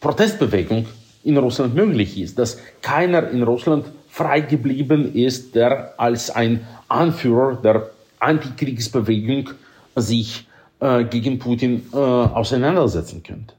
Protestbewegung 0.00 0.86
in 1.26 1.36
Russland 1.36 1.74
möglich 1.74 2.18
ist, 2.18 2.38
dass 2.38 2.58
keiner 2.80 3.28
in 3.30 3.42
Russland 3.42 3.86
frei 4.08 4.40
geblieben 4.40 5.14
ist, 5.14 5.54
der 5.54 5.94
als 5.98 6.30
ein 6.30 6.66
Anführer 6.88 7.56
der 7.56 7.90
Antikriegsbewegung 8.20 9.50
sich 9.96 10.46
äh, 10.80 11.04
gegen 11.04 11.38
Putin 11.38 11.82
äh, 11.92 11.96
auseinandersetzen 11.96 13.22
könnte. 13.22 13.54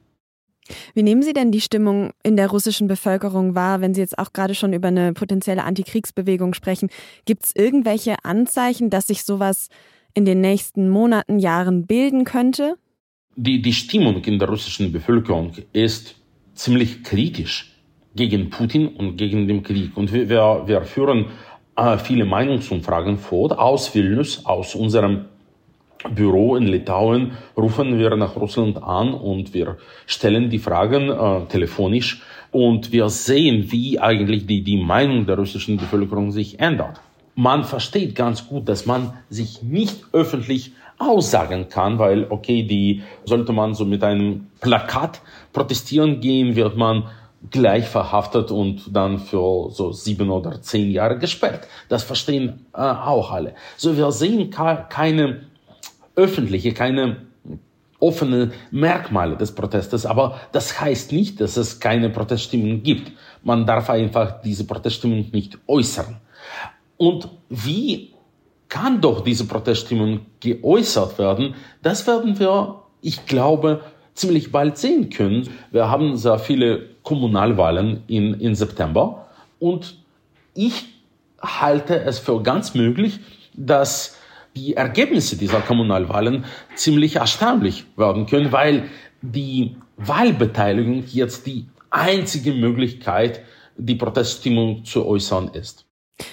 Wie 0.93 1.03
nehmen 1.03 1.21
Sie 1.21 1.33
denn 1.33 1.51
die 1.51 1.61
Stimmung 1.61 2.11
in 2.23 2.35
der 2.35 2.49
russischen 2.49 2.87
Bevölkerung 2.87 3.55
wahr, 3.55 3.81
wenn 3.81 3.93
Sie 3.93 4.01
jetzt 4.01 4.17
auch 4.17 4.33
gerade 4.33 4.55
schon 4.55 4.73
über 4.73 4.89
eine 4.89 5.13
potenzielle 5.13 5.63
Antikriegsbewegung 5.63 6.53
sprechen? 6.53 6.89
Gibt 7.25 7.45
es 7.45 7.55
irgendwelche 7.55 8.15
Anzeichen, 8.23 8.89
dass 8.89 9.07
sich 9.07 9.23
sowas 9.23 9.69
in 10.13 10.25
den 10.25 10.41
nächsten 10.41 10.89
Monaten, 10.89 11.39
Jahren 11.39 11.85
bilden 11.85 12.25
könnte? 12.25 12.75
Die, 13.35 13.61
die 13.61 13.73
Stimmung 13.73 14.23
in 14.23 14.39
der 14.39 14.49
russischen 14.49 14.91
Bevölkerung 14.91 15.53
ist 15.71 16.15
ziemlich 16.57 17.03
kritisch 17.03 17.71
gegen 18.15 18.49
Putin 18.49 18.87
und 18.87 19.17
gegen 19.17 19.47
den 19.47 19.63
Krieg. 19.63 19.95
Und 19.95 20.11
wir, 20.11 20.27
wir, 20.67 20.81
führen 20.81 21.27
äh, 21.75 21.97
viele 21.97 22.25
Meinungsumfragen 22.25 23.17
fort 23.17 23.57
aus 23.57 23.93
Vilnius, 23.93 24.45
aus 24.45 24.75
unserem 24.75 25.25
Büro 26.13 26.55
in 26.55 26.67
Litauen 26.67 27.31
rufen 27.55 27.97
wir 27.97 28.15
nach 28.15 28.35
Russland 28.35 28.81
an 28.81 29.13
und 29.13 29.53
wir 29.53 29.77
stellen 30.05 30.49
die 30.49 30.59
Fragen 30.59 31.09
äh, 31.09 31.45
telefonisch 31.47 32.21
und 32.51 32.91
wir 32.91 33.09
sehen, 33.09 33.71
wie 33.71 33.99
eigentlich 33.99 34.45
die, 34.45 34.63
die 34.63 34.77
Meinung 34.77 35.25
der 35.25 35.37
russischen 35.37 35.77
Bevölkerung 35.77 36.31
sich 36.31 36.59
ändert. 36.59 37.01
Man 37.35 37.63
versteht 37.63 38.15
ganz 38.15 38.47
gut, 38.47 38.67
dass 38.69 38.85
man 38.85 39.13
sich 39.29 39.61
nicht 39.61 40.05
öffentlich 40.11 40.71
aussagen 40.97 41.69
kann, 41.69 41.99
weil, 41.99 42.27
okay, 42.29 42.63
die 42.63 43.03
sollte 43.25 43.53
man 43.53 43.73
so 43.75 43.85
mit 43.85 44.03
einem 44.03 44.47
Plakat 44.61 45.21
protestieren 45.53 46.19
gehen, 46.21 46.55
wird 46.55 46.75
man 46.75 47.03
gleich 47.51 47.87
verhaftet 47.87 48.51
und 48.51 48.95
dann 48.95 49.19
für 49.19 49.69
so 49.71 49.91
sieben 49.91 50.29
oder 50.29 50.61
zehn 50.61 50.91
Jahre 50.91 51.19
gesperrt. 51.19 51.67
Das 51.87 52.03
verstehen 52.03 52.65
äh, 52.73 52.79
auch 52.79 53.31
alle. 53.31 53.53
So, 53.77 53.95
wir 53.95 54.11
sehen 54.11 54.49
keine 54.49 55.41
öffentliche, 56.15 56.73
keine 56.73 57.27
offenen 57.99 58.53
Merkmale 58.71 59.37
des 59.37 59.53
Protestes. 59.53 60.05
Aber 60.05 60.39
das 60.51 60.79
heißt 60.79 61.11
nicht, 61.11 61.39
dass 61.41 61.57
es 61.57 61.79
keine 61.79 62.09
Proteststimmung 62.09 62.83
gibt. 62.83 63.11
Man 63.43 63.65
darf 63.65 63.89
einfach 63.89 64.41
diese 64.41 64.65
Proteststimmung 64.65 65.27
nicht 65.31 65.57
äußern. 65.67 66.17
Und 66.97 67.29
wie 67.49 68.13
kann 68.69 69.01
doch 69.01 69.21
diese 69.21 69.45
Proteststimmung 69.45 70.21
geäußert 70.39 71.17
werden? 71.19 71.55
Das 71.81 72.05
werden 72.07 72.39
wir, 72.39 72.83
ich 73.01 73.25
glaube, 73.25 73.81
ziemlich 74.13 74.51
bald 74.51 74.77
sehen 74.77 75.09
können. 75.09 75.49
Wir 75.71 75.89
haben 75.89 76.17
sehr 76.17 76.39
viele 76.39 76.89
Kommunalwahlen 77.03 78.03
in, 78.07 78.33
in 78.33 78.55
September 78.55 79.27
und 79.59 79.97
ich 80.53 80.85
halte 81.41 82.01
es 82.01 82.19
für 82.19 82.41
ganz 82.41 82.73
möglich, 82.73 83.19
dass 83.53 84.17
die 84.55 84.75
Ergebnisse 84.75 85.37
dieser 85.37 85.61
Kommunalwahlen 85.61 86.45
ziemlich 86.75 87.17
erstaunlich 87.17 87.85
werden 87.95 88.25
können, 88.25 88.51
weil 88.51 88.89
die 89.21 89.75
Wahlbeteiligung 89.97 91.03
jetzt 91.07 91.45
die 91.45 91.67
einzige 91.91 92.53
Möglichkeit, 92.53 93.41
die 93.77 93.95
Proteststimmung 93.95 94.83
zu 94.83 95.05
äußern 95.05 95.49
ist. 95.53 95.86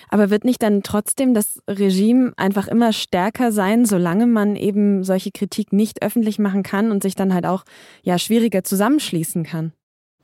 Aber 0.09 0.31
wird 0.31 0.45
nicht 0.45 0.63
dann 0.63 0.83
trotzdem 0.83 1.35
das 1.35 1.61
Regime 1.69 2.33
einfach 2.37 2.69
immer 2.69 2.93
stärker 2.93 3.53
sein, 3.53 3.85
solange 3.85 4.27
man 4.27 4.57
eben 4.57 5.05
solche 5.05 5.31
Kritik 5.31 5.73
nicht 5.73 6.03
öffentlich 6.03 6.39
machen 6.39 6.63
kann 6.63 6.91
und 6.91 7.03
sich 7.03 7.15
dann 7.15 7.35
halt 7.35 7.47
auch 7.47 7.65
ja 8.03 8.19
schwieriger 8.19 8.65
zusammenschließen 8.65 9.45
kann? 9.45 9.73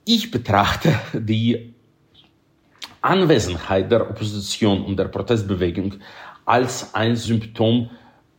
Ich 0.04 0.30
betrachte 0.30 0.94
die 1.12 1.74
Anwesenheit 3.02 3.90
der 3.90 4.10
Opposition 4.10 4.84
und 4.84 4.98
der 4.98 5.06
Protestbewegung 5.06 5.94
als 6.44 6.94
ein 6.94 7.16
Symptom 7.16 7.90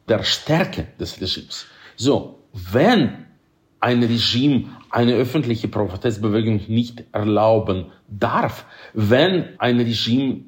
der 0.08 0.24
Stärke 0.24 0.88
des 1.00 1.22
Regimes. 1.22 1.66
So, 1.96 2.40
wenn 2.54 3.26
ein 3.80 4.04
Regime 4.04 4.66
eine 4.90 5.14
öffentliche 5.14 5.68
Protestbewegung 5.68 6.62
nicht 6.68 7.04
erlauben 7.12 7.92
darf, 8.08 8.66
wenn 8.94 9.60
ein 9.60 9.80
Regime 9.80 10.42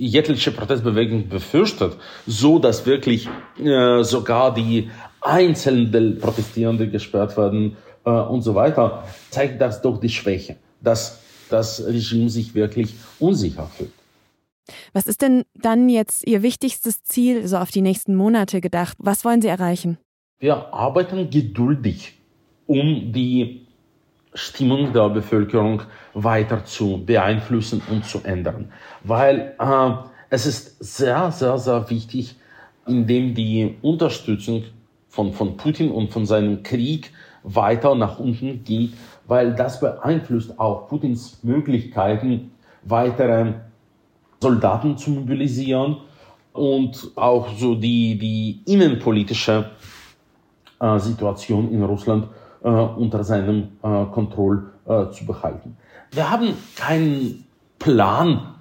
jegliche 0.00 0.50
Protestbewegung 0.50 1.28
befürchtet, 1.28 1.96
so 2.26 2.58
dass 2.58 2.86
wirklich 2.86 3.28
äh, 3.58 4.02
sogar 4.02 4.54
die 4.54 4.90
einzelnen 5.20 6.18
Protestierenden 6.18 6.90
gesperrt 6.90 7.36
werden 7.36 7.76
äh, 8.04 8.10
und 8.10 8.42
so 8.42 8.54
weiter, 8.54 9.04
zeigt 9.30 9.60
das 9.60 9.82
doch 9.82 10.00
die 10.00 10.08
Schwäche, 10.08 10.56
dass 10.80 11.20
das 11.50 11.84
Regime 11.84 12.30
sich 12.30 12.54
wirklich 12.54 12.94
unsicher 13.18 13.66
fühlt. 13.66 13.92
Was 14.92 15.06
ist 15.06 15.20
denn 15.20 15.44
dann 15.54 15.88
jetzt 15.88 16.26
Ihr 16.26 16.42
wichtigstes 16.42 17.02
Ziel 17.02 17.46
so 17.46 17.58
auf 17.58 17.70
die 17.70 17.82
nächsten 17.82 18.14
Monate 18.14 18.60
gedacht? 18.60 18.96
Was 19.00 19.24
wollen 19.24 19.42
Sie 19.42 19.48
erreichen? 19.48 19.98
Wir 20.38 20.72
arbeiten 20.72 21.28
geduldig, 21.28 22.14
um 22.66 23.12
die 23.12 23.66
Stimmung 24.34 24.92
der 24.92 25.08
Bevölkerung 25.08 25.82
weiter 26.14 26.64
zu 26.64 27.04
beeinflussen 27.04 27.82
und 27.90 28.04
zu 28.04 28.20
ändern. 28.22 28.72
Weil 29.02 29.54
äh, 29.58 29.90
es 30.28 30.46
ist 30.46 30.82
sehr, 30.82 31.32
sehr, 31.32 31.58
sehr 31.58 31.90
wichtig, 31.90 32.36
indem 32.86 33.34
die 33.34 33.76
Unterstützung 33.82 34.64
von, 35.08 35.32
von 35.32 35.56
Putin 35.56 35.90
und 35.90 36.12
von 36.12 36.26
seinem 36.26 36.62
Krieg 36.62 37.12
weiter 37.42 37.94
nach 37.94 38.18
unten 38.18 38.64
geht, 38.64 38.92
weil 39.26 39.54
das 39.54 39.80
beeinflusst 39.80 40.58
auch 40.58 40.88
Putins 40.88 41.40
Möglichkeiten, 41.42 42.52
weitere 42.82 43.54
Soldaten 44.40 44.96
zu 44.96 45.10
mobilisieren 45.10 45.98
und 46.52 47.10
auch 47.16 47.48
so 47.56 47.74
die, 47.74 48.18
die 48.18 48.60
innenpolitische 48.72 49.70
äh, 50.80 50.98
Situation 50.98 51.72
in 51.72 51.82
Russland 51.82 52.28
äh, 52.62 52.68
unter 52.68 53.24
seinem 53.24 53.68
äh, 53.82 54.04
Kontroll 54.12 54.70
äh, 54.86 55.10
zu 55.10 55.26
behalten. 55.26 55.76
Wir 56.12 56.30
haben 56.30 56.54
keinen 56.76 57.46
Plan 57.78 58.54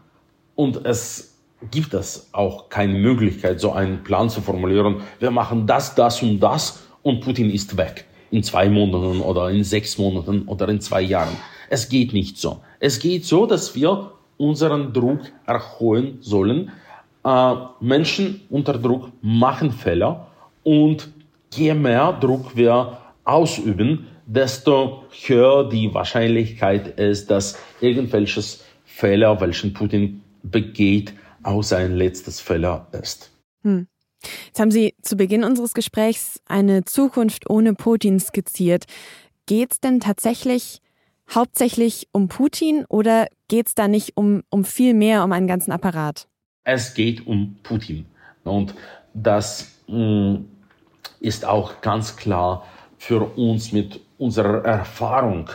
und 0.55 0.85
es 0.85 1.37
gibt 1.71 1.93
es 1.93 2.29
auch 2.31 2.69
keine 2.69 2.93
Möglichkeit, 2.93 3.59
so 3.59 3.71
einen 3.73 4.03
Plan 4.03 4.29
zu 4.29 4.41
formulieren. 4.41 5.01
Wir 5.19 5.31
machen 5.31 5.67
das, 5.67 5.95
das 5.95 6.21
und 6.21 6.39
das 6.39 6.83
und 7.01 7.21
Putin 7.21 7.49
ist 7.49 7.75
weg 7.77 8.05
in 8.31 8.43
zwei 8.43 8.69
Monaten 8.69 9.21
oder 9.21 9.49
in 9.49 9.63
sechs 9.63 9.97
Monaten 9.97 10.43
oder 10.43 10.69
in 10.69 10.79
zwei 10.81 11.01
Jahren. 11.01 11.35
Es 11.69 11.89
geht 11.89 12.13
nicht 12.13 12.37
so. 12.37 12.61
Es 12.79 12.99
geht 12.99 13.25
so, 13.25 13.45
dass 13.45 13.75
wir 13.75 14.11
unseren 14.37 14.93
Druck 14.93 15.19
erhöhen 15.45 16.17
sollen. 16.21 16.71
Äh, 17.23 17.55
Menschen 17.79 18.41
unter 18.49 18.77
Druck 18.77 19.09
machen 19.21 19.71
Fehler 19.71 20.27
und 20.63 21.09
je 21.53 21.73
mehr 21.73 22.13
Druck 22.13 22.55
wir 22.55 22.97
ausüben, 23.29 24.07
desto 24.25 25.03
höher 25.25 25.69
die 25.69 25.93
Wahrscheinlichkeit 25.93 26.99
ist, 26.99 27.31
dass 27.31 27.57
irgendwelches 27.81 28.63
Fehler, 28.83 29.39
welchen 29.39 29.73
Putin 29.73 30.21
begeht, 30.43 31.13
auch 31.43 31.63
sein 31.63 31.95
letztes 31.95 32.39
Fehler 32.39 32.87
ist. 32.91 33.31
Hm. 33.63 33.87
Jetzt 34.47 34.59
haben 34.59 34.71
Sie 34.71 34.95
zu 35.01 35.15
Beginn 35.15 35.43
unseres 35.43 35.73
Gesprächs 35.73 36.41
eine 36.45 36.83
Zukunft 36.83 37.49
ohne 37.49 37.73
Putin 37.73 38.19
skizziert. 38.19 38.85
Geht 39.45 39.73
es 39.73 39.79
denn 39.79 39.99
tatsächlich 39.99 40.81
hauptsächlich 41.33 42.07
um 42.11 42.27
Putin 42.27 42.85
oder 42.89 43.27
geht 43.47 43.67
es 43.67 43.75
da 43.75 43.87
nicht 43.87 44.17
um, 44.17 44.43
um 44.49 44.65
viel 44.65 44.93
mehr, 44.93 45.23
um 45.23 45.31
einen 45.31 45.47
ganzen 45.47 45.71
Apparat? 45.71 46.27
Es 46.63 46.93
geht 46.93 47.25
um 47.25 47.57
Putin. 47.63 48.05
Und 48.43 48.73
das 49.13 49.71
mh, 49.87 49.97
mm, 49.97 50.45
ist 51.19 51.45
auch 51.45 51.81
ganz 51.81 52.15
klar 52.15 52.65
für 52.99 53.21
uns 53.37 53.71
mit 53.71 54.01
unserer 54.17 54.63
Erfahrung 54.65 55.49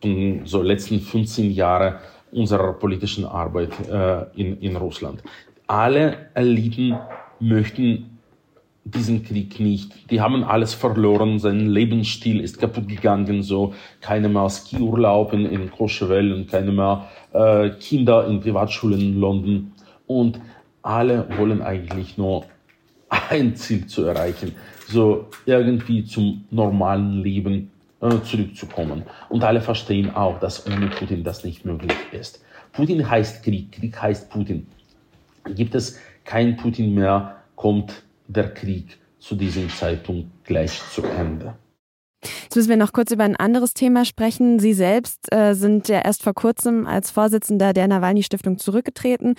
in 0.00 0.44
so 0.44 0.60
letzten 0.62 1.00
15 1.00 1.52
Jahren 1.52 1.94
unserer 2.32 2.74
politischen 2.74 3.24
Arbeit 3.24 3.70
äh, 3.88 4.24
in, 4.34 4.60
in 4.60 4.76
Russland. 4.76 5.22
Alle 5.68 6.30
Eliten 6.34 6.98
möchten 7.40 8.18
diesen 8.84 9.22
Krieg 9.22 9.60
nicht. 9.60 10.10
Die 10.10 10.20
haben 10.20 10.42
alles 10.42 10.74
verloren, 10.74 11.38
sein 11.38 11.68
Lebensstil 11.68 12.40
ist 12.40 12.58
kaputt 12.58 12.88
gegangen, 12.88 13.42
so 13.42 13.74
keine 14.00 14.28
mehr 14.28 14.48
Skiurlaub 14.48 15.32
in, 15.32 15.46
in 15.46 15.70
und 15.70 16.50
keine 16.50 16.72
mehr 16.72 17.08
äh, 17.32 17.70
Kinder 17.70 18.26
in 18.26 18.40
Privatschulen 18.40 19.00
in 19.00 19.20
London. 19.20 19.72
Und 20.06 20.40
alle 20.82 21.28
wollen 21.38 21.62
eigentlich 21.62 22.18
nur 22.18 22.44
ein 23.30 23.56
Ziel 23.56 23.86
zu 23.86 24.04
erreichen, 24.04 24.54
so 24.86 25.28
irgendwie 25.46 26.04
zum 26.04 26.44
normalen 26.50 27.22
Leben 27.22 27.70
äh, 28.00 28.20
zurückzukommen. 28.22 29.02
Und 29.28 29.44
alle 29.44 29.60
verstehen 29.60 30.14
auch, 30.14 30.38
dass 30.40 30.66
ohne 30.66 30.88
Putin 30.88 31.24
das 31.24 31.44
nicht 31.44 31.64
möglich 31.64 31.96
ist. 32.12 32.42
Putin 32.72 33.08
heißt 33.08 33.42
Krieg, 33.42 33.72
Krieg 33.72 34.00
heißt 34.00 34.30
Putin. 34.30 34.66
Gibt 35.54 35.74
es 35.74 35.98
kein 36.24 36.56
Putin 36.56 36.94
mehr, 36.94 37.36
kommt 37.56 38.02
der 38.26 38.52
Krieg 38.52 38.98
zu 39.18 39.34
diesem 39.34 39.68
Zeitpunkt 39.70 40.44
gleich 40.44 40.80
zu 40.90 41.02
Ende. 41.02 41.54
Jetzt 42.20 42.56
müssen 42.56 42.68
wir 42.68 42.76
noch 42.76 42.92
kurz 42.92 43.12
über 43.12 43.24
ein 43.24 43.36
anderes 43.36 43.74
Thema 43.74 44.04
sprechen. 44.04 44.58
Sie 44.58 44.74
selbst 44.74 45.32
äh, 45.32 45.54
sind 45.54 45.88
ja 45.88 46.00
erst 46.00 46.22
vor 46.22 46.34
kurzem 46.34 46.86
als 46.86 47.10
Vorsitzender 47.10 47.72
der 47.72 47.86
Nawalny-Stiftung 47.86 48.58
zurückgetreten, 48.58 49.34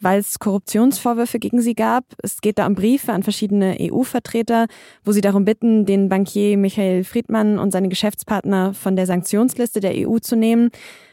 weil 0.00 0.20
es 0.20 0.38
Korruptionsvorwürfe 0.38 1.38
gegen 1.38 1.60
Sie 1.60 1.74
gab. 1.74 2.04
Es 2.22 2.40
geht 2.40 2.58
da 2.58 2.66
um 2.66 2.74
Briefe 2.74 3.12
an 3.12 3.22
verschiedene 3.22 3.76
EU-Vertreter, 3.78 4.66
wo 5.04 5.12
Sie 5.12 5.20
darum 5.20 5.44
bitten, 5.44 5.84
den 5.84 6.08
Bankier 6.08 6.56
Michael 6.56 7.04
Friedmann 7.04 7.58
und 7.58 7.70
seine 7.70 7.88
Geschäftspartner 7.88 8.72
von 8.72 8.96
der 8.96 9.06
Sanktionsliste 9.06 9.80
der 9.80 9.92
EU 9.94 10.18
zu 10.18 10.36
nehmen. 10.36 10.70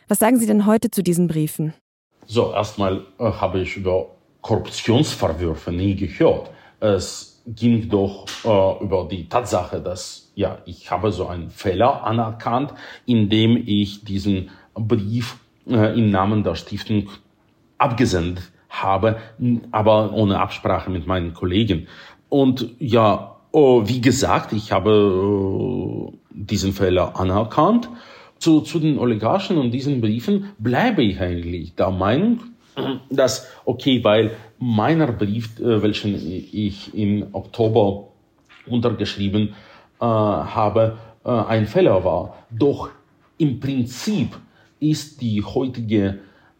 Was 0.07 0.19
sagen 0.19 0.39
Sie 0.39 0.47
denn 0.47 0.65
heute 0.65 0.89
zu 0.89 1.03
diesen 1.03 1.27
Briefen? 1.27 1.73
So, 2.25 2.53
erstmal 2.53 3.05
äh, 3.19 3.23
habe 3.23 3.59
ich 3.61 3.75
über 3.75 4.07
Korruptionsvorwürfe 4.41 5.71
nie 5.71 5.95
gehört. 5.95 6.49
Es 6.79 7.28
ging 7.55 7.89
doch 7.89 8.25
äh, 8.43 8.83
über 8.83 9.07
die 9.09 9.27
Tatsache, 9.27 9.81
dass 9.81 10.31
ja, 10.35 10.59
ich 10.65 10.91
habe 10.91 11.11
so 11.11 11.27
einen 11.27 11.49
Fehler 11.49 12.03
anerkannt, 12.03 12.73
indem 13.05 13.57
ich 13.57 14.03
diesen 14.03 14.49
Brief 14.73 15.37
äh, 15.67 15.97
im 15.97 16.11
Namen 16.11 16.43
der 16.43 16.55
Stiftung 16.55 17.09
abgesendet 17.77 18.51
habe, 18.69 19.17
aber 19.71 20.13
ohne 20.13 20.39
Absprache 20.39 20.91
mit 20.91 21.07
meinen 21.07 21.33
Kollegen. 21.33 21.87
Und 22.29 22.69
ja, 22.79 23.35
oh, 23.51 23.87
wie 23.87 24.01
gesagt, 24.01 24.53
ich 24.53 24.71
habe 24.71 26.11
äh, 26.11 26.17
diesen 26.31 26.73
Fehler 26.73 27.19
anerkannt. 27.19 27.89
Zu, 28.37 28.61
zu 28.61 28.79
den 28.79 28.97
Oligarchen 28.97 29.57
und 29.57 29.71
diesen 29.71 29.99
Briefen 29.99 30.53
bleibe 30.59 31.03
ich 31.03 31.19
eigentlich 31.19 31.75
der 31.75 31.89
Meinung, 31.89 32.39
dass, 33.09 33.47
okay, 33.65 34.03
weil 34.03 34.31
meiner 34.57 35.11
Brief, 35.11 35.59
äh, 35.59 35.81
welchen 35.81 36.15
ich 36.15 36.93
im 36.93 37.27
Oktober 37.33 38.09
untergeschrieben 38.67 39.49
äh, 39.99 40.05
habe, 40.05 40.97
äh, 41.25 41.29
ein 41.29 41.65
Fehler 41.65 42.03
war. 42.03 42.45
Doch 42.49 42.89
im 43.37 43.59
Prinzip 43.59 44.37
ist 44.79 45.21
die 45.21 45.43
heutige 45.43 46.19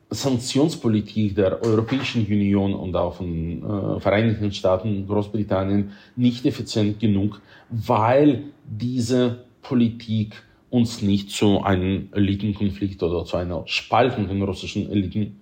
Sanktionspolitik 0.09 1.35
der 1.35 1.61
Europäischen 1.61 2.25
Union 2.25 2.73
und 2.73 2.95
auch 2.95 3.15
von 3.15 3.63
äh, 3.63 3.99
Vereinigten 3.99 4.51
Staaten, 4.51 5.07
Großbritannien 5.07 5.91
nicht 6.15 6.45
effizient 6.45 6.99
genug, 6.99 7.41
weil 7.69 8.45
diese 8.65 9.45
Politik 9.61 10.41
uns 10.71 11.01
nicht 11.01 11.31
zu 11.31 11.61
einem 11.61 12.09
Elitenkonflikt 12.11 13.01
oder 13.03 13.25
zu 13.25 13.37
einer 13.37 13.63
Spaltung 13.65 14.27
den 14.27 14.41
russischen 14.41 14.91
Eliten 14.91 15.39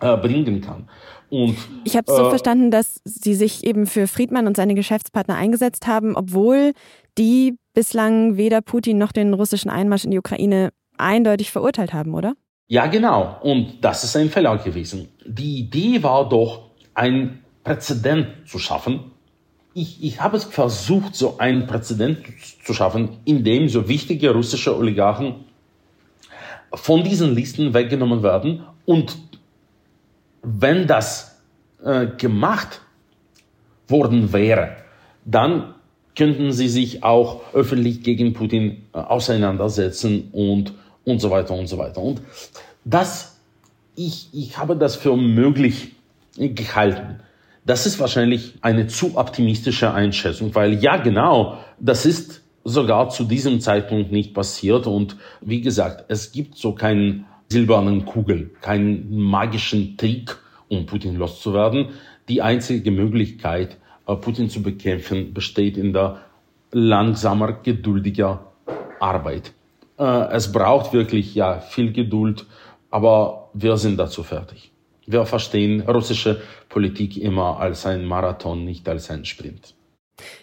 äh, 0.00 0.16
bringen 0.16 0.60
kann. 0.60 0.88
Und, 1.30 1.56
ich 1.84 1.96
habe 1.96 2.10
so 2.10 2.26
äh, 2.26 2.28
verstanden, 2.30 2.70
dass 2.70 3.00
Sie 3.04 3.34
sich 3.34 3.64
eben 3.64 3.86
für 3.86 4.06
Friedmann 4.06 4.46
und 4.46 4.56
seine 4.56 4.74
Geschäftspartner 4.74 5.36
eingesetzt 5.36 5.86
haben, 5.86 6.16
obwohl 6.16 6.72
die 7.18 7.56
bislang 7.74 8.36
weder 8.36 8.62
Putin 8.62 8.98
noch 8.98 9.12
den 9.12 9.34
russischen 9.34 9.70
Einmarsch 9.70 10.04
in 10.04 10.10
die 10.10 10.18
Ukraine 10.18 10.70
eindeutig 10.96 11.50
verurteilt 11.50 11.92
haben, 11.92 12.14
oder? 12.14 12.34
Ja, 12.68 12.86
genau. 12.86 13.38
Und 13.42 13.82
das 13.82 14.04
ist 14.04 14.16
ein 14.16 14.30
Fehler 14.30 14.56
gewesen. 14.58 15.08
Die 15.26 15.60
Idee 15.60 16.02
war 16.02 16.28
doch, 16.28 16.68
ein 16.94 17.44
Präzedent 17.62 18.28
zu 18.46 18.58
schaffen. 18.58 19.12
Ich, 19.72 20.02
ich 20.02 20.20
habe 20.20 20.40
versucht, 20.40 21.14
so 21.14 21.38
ein 21.38 21.66
Präzedent 21.66 22.18
zu 22.64 22.74
schaffen, 22.74 23.18
in 23.24 23.44
dem 23.44 23.68
so 23.68 23.88
wichtige 23.88 24.30
russische 24.30 24.76
Oligarchen 24.76 25.44
von 26.74 27.04
diesen 27.04 27.34
Listen 27.34 27.74
weggenommen 27.74 28.22
werden 28.22 28.64
und 28.84 29.16
wenn 30.42 30.86
das 30.86 31.40
äh, 31.84 32.06
gemacht 32.06 32.80
worden 33.88 34.32
wäre, 34.32 34.76
dann 35.24 35.74
könnten 36.16 36.52
sie 36.52 36.68
sich 36.68 37.04
auch 37.04 37.54
öffentlich 37.54 38.02
gegen 38.02 38.32
Putin 38.32 38.82
äh, 38.92 38.98
auseinandersetzen 38.98 40.28
und, 40.32 40.72
und 41.04 41.20
so 41.20 41.30
weiter 41.30 41.54
und 41.54 41.68
so 41.68 41.78
weiter. 41.78 42.00
Und 42.00 42.20
das, 42.84 43.38
ich, 43.94 44.28
ich 44.32 44.58
habe 44.58 44.76
das 44.76 44.96
für 44.96 45.16
möglich 45.16 45.92
gehalten. 46.36 47.20
Das 47.64 47.86
ist 47.86 48.00
wahrscheinlich 48.00 48.54
eine 48.62 48.86
zu 48.86 49.16
optimistische 49.16 49.92
Einschätzung, 49.92 50.54
weil 50.54 50.74
ja, 50.82 50.96
genau, 50.96 51.58
das 51.78 52.06
ist 52.06 52.42
sogar 52.64 53.10
zu 53.10 53.24
diesem 53.24 53.60
Zeitpunkt 53.60 54.10
nicht 54.10 54.34
passiert. 54.34 54.86
Und 54.86 55.16
wie 55.40 55.60
gesagt, 55.60 56.04
es 56.08 56.32
gibt 56.32 56.56
so 56.56 56.72
keinen 56.72 57.26
silbernen 57.48 58.04
Kugel, 58.04 58.50
keinen 58.60 59.16
magischen 59.18 59.96
Trick, 59.96 60.36
um 60.68 60.86
Putin 60.86 61.16
loszuwerden. 61.16 61.88
Die 62.28 62.42
einzige 62.42 62.90
Möglichkeit, 62.90 63.78
äh, 64.06 64.14
Putin 64.16 64.50
zu 64.50 64.62
bekämpfen, 64.62 65.32
besteht 65.32 65.76
in 65.76 65.92
der 65.92 66.18
langsamer, 66.72 67.52
geduldiger 67.52 68.52
Arbeit. 69.00 69.52
Äh, 69.98 70.32
es 70.32 70.52
braucht 70.52 70.92
wirklich 70.92 71.34
ja 71.34 71.60
viel 71.60 71.92
Geduld, 71.92 72.46
aber 72.90 73.50
wir 73.54 73.76
sind 73.76 73.98
dazu 73.98 74.22
fertig. 74.22 74.72
Wir 75.06 75.24
verstehen 75.24 75.80
russische 75.80 76.42
Politik 76.68 77.16
immer 77.16 77.58
als 77.60 77.86
ein 77.86 78.04
Marathon, 78.04 78.64
nicht 78.64 78.86
als 78.88 79.10
ein 79.10 79.24
Sprint. 79.24 79.74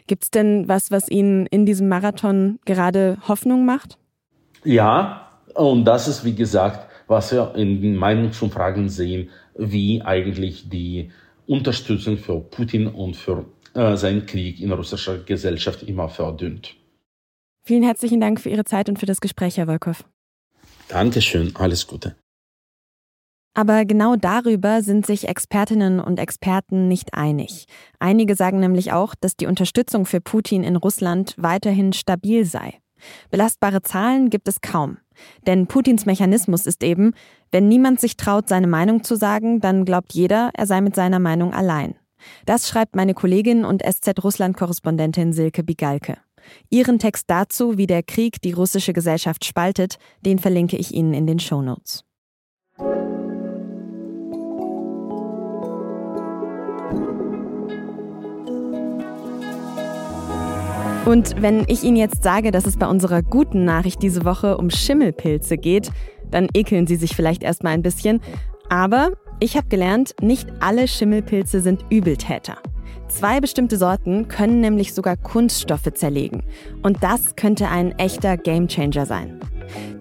Gibt 0.08 0.24
es 0.24 0.32
denn 0.32 0.68
was, 0.68 0.90
was 0.90 1.10
Ihnen 1.10 1.46
in 1.48 1.66
diesem 1.66 1.88
Marathon 1.88 2.60
gerade 2.66 3.18
Hoffnung 3.28 3.66
macht? 3.66 4.00
Ja, 4.64 5.30
und 5.54 5.86
das 5.86 6.08
ist, 6.08 6.26
wie 6.26 6.34
gesagt, 6.34 6.90
was 7.08 7.32
wir 7.32 7.54
in 7.56 7.96
Meinungsumfragen 7.96 8.90
sehen, 8.90 9.30
wie 9.58 10.02
eigentlich 10.02 10.70
die 10.70 11.12
Unterstützung 11.48 12.18
für 12.18 12.40
Putin 12.40 12.88
und 12.88 13.16
für 13.16 13.46
äh, 13.74 13.96
seinen 13.96 14.26
Krieg 14.26 14.60
in 14.60 14.72
russischer 14.72 15.20
Gesellschaft 15.20 15.84
immer 15.84 16.10
verdünnt. 16.10 16.76
Vielen 17.64 17.84
herzlichen 17.84 18.20
Dank 18.22 18.40
für 18.40 18.50
Ihre 18.50 18.64
Zeit 18.64 18.90
und 18.90 19.00
für 19.00 19.06
das 19.06 19.22
Gespräch, 19.22 19.58
Herr 19.58 19.68
Wolkow. 19.68 20.04
Dankeschön, 20.88 21.56
alles 21.56 21.88
Gute. 21.88 22.16
Aber 23.58 23.86
genau 23.86 24.18
darüber 24.18 24.82
sind 24.82 25.06
sich 25.06 25.30
Expertinnen 25.30 26.02
und 26.02 26.20
Experten 26.20 26.90
nicht 26.90 27.14
einig. 27.14 27.66
Einige 28.00 28.36
sagen 28.36 28.60
nämlich 28.60 28.92
auch, 28.92 29.16
dass 29.16 29.38
die 29.38 29.48
Unterstützung 29.48 30.06
für 30.06 30.20
Putin 30.20 30.64
in 30.64 30.76
Russland 30.76 31.36
weiterhin 31.38 31.94
stabil 31.94 32.44
sei. 32.44 32.80
Belastbare 33.30 33.82
Zahlen 33.82 34.30
gibt 34.30 34.48
es 34.48 34.62
kaum. 34.62 34.98
Denn 35.48 35.68
Putins 35.68 36.06
Mechanismus 36.06 36.66
ist 36.66 36.84
eben, 36.84 37.14
wenn 37.52 37.68
niemand 37.68 38.00
sich 38.00 38.18
traut, 38.18 38.50
seine 38.50 38.68
Meinung 38.68 39.04
zu 39.04 39.16
sagen, 39.16 39.62
dann 39.62 39.86
glaubt 39.86 40.14
jeder, 40.14 40.52
er 40.54 40.66
sei 40.66 40.82
mit 40.82 40.96
seiner 40.96 41.20
Meinung 41.20 41.54
allein. 41.54 41.96
Das 42.46 42.68
schreibt 42.68 42.96
meine 42.96 43.14
Kollegin 43.14 43.66
und 43.66 43.84
SZ-Russland-Korrespondentin 43.84 45.34
Silke 45.34 45.64
Bigalke. 45.64 46.18
Ihren 46.70 47.00
Text 47.00 47.26
dazu, 47.28 47.78
wie 47.78 47.88
der 47.88 48.04
Krieg 48.04 48.42
die 48.42 48.52
russische 48.52 48.94
Gesellschaft 48.94 49.46
spaltet, 49.46 49.98
den 50.22 50.40
verlinke 50.40 50.78
ich 50.78 50.94
Ihnen 50.94 51.14
in 51.14 51.28
den 51.28 51.40
Show 51.40 51.62
Und 61.06 61.40
wenn 61.40 61.66
ich 61.68 61.84
Ihnen 61.84 61.98
jetzt 61.98 62.24
sage, 62.24 62.50
dass 62.50 62.66
es 62.66 62.78
bei 62.78 62.88
unserer 62.88 63.22
guten 63.22 63.64
Nachricht 63.64 64.02
diese 64.02 64.26
Woche 64.26 64.58
um 64.58 64.72
Schimmelpilze 64.72 65.58
geht, 65.58 65.92
dann 66.32 66.48
ekeln 66.54 66.88
Sie 66.88 66.96
sich 66.96 67.16
vielleicht 67.16 67.44
erstmal 67.44 67.74
ein 67.74 67.84
bisschen. 67.84 68.22
Aber 68.70 69.12
ich 69.40 69.56
habe 69.56 69.68
gelernt, 69.68 70.16
nicht 70.22 70.50
alle 70.62 70.88
Schimmelpilze 70.88 71.62
sind 71.62 71.86
Übeltäter. 71.92 72.58
Zwei 73.08 73.40
bestimmte 73.40 73.78
Sorten 73.78 74.28
können 74.28 74.62
nämlich 74.62 74.96
sogar 74.96 75.16
Kunststoffe 75.16 75.94
zerlegen. 75.94 76.44
Und 76.82 77.04
das 77.04 77.36
könnte 77.36 77.68
ein 77.68 77.92
echter 78.00 78.36
Gamechanger 78.36 79.06
sein. 79.06 79.40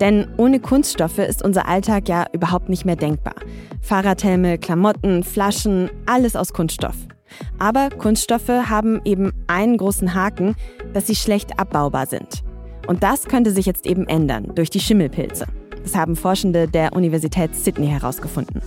Denn 0.00 0.26
ohne 0.38 0.58
Kunststoffe 0.58 1.18
ist 1.18 1.44
unser 1.44 1.68
Alltag 1.68 2.08
ja 2.08 2.26
überhaupt 2.32 2.70
nicht 2.70 2.86
mehr 2.86 2.96
denkbar. 2.96 3.34
Fahrradhelme, 3.82 4.56
Klamotten, 4.56 5.22
Flaschen, 5.22 5.90
alles 6.06 6.34
aus 6.34 6.54
Kunststoff. 6.54 6.96
Aber 7.58 7.90
Kunststoffe 7.90 8.48
haben 8.48 9.00
eben 9.04 9.32
einen 9.46 9.76
großen 9.76 10.14
Haken, 10.14 10.54
dass 10.92 11.06
sie 11.06 11.16
schlecht 11.16 11.58
abbaubar 11.58 12.06
sind. 12.06 12.42
Und 12.86 13.02
das 13.02 13.24
könnte 13.24 13.50
sich 13.50 13.66
jetzt 13.66 13.86
eben 13.86 14.06
ändern 14.06 14.52
durch 14.54 14.70
die 14.70 14.80
Schimmelpilze. 14.80 15.46
Das 15.82 15.94
haben 15.94 16.16
Forschende 16.16 16.68
der 16.68 16.92
Universität 16.94 17.54
Sydney 17.54 17.88
herausgefunden. 17.88 18.62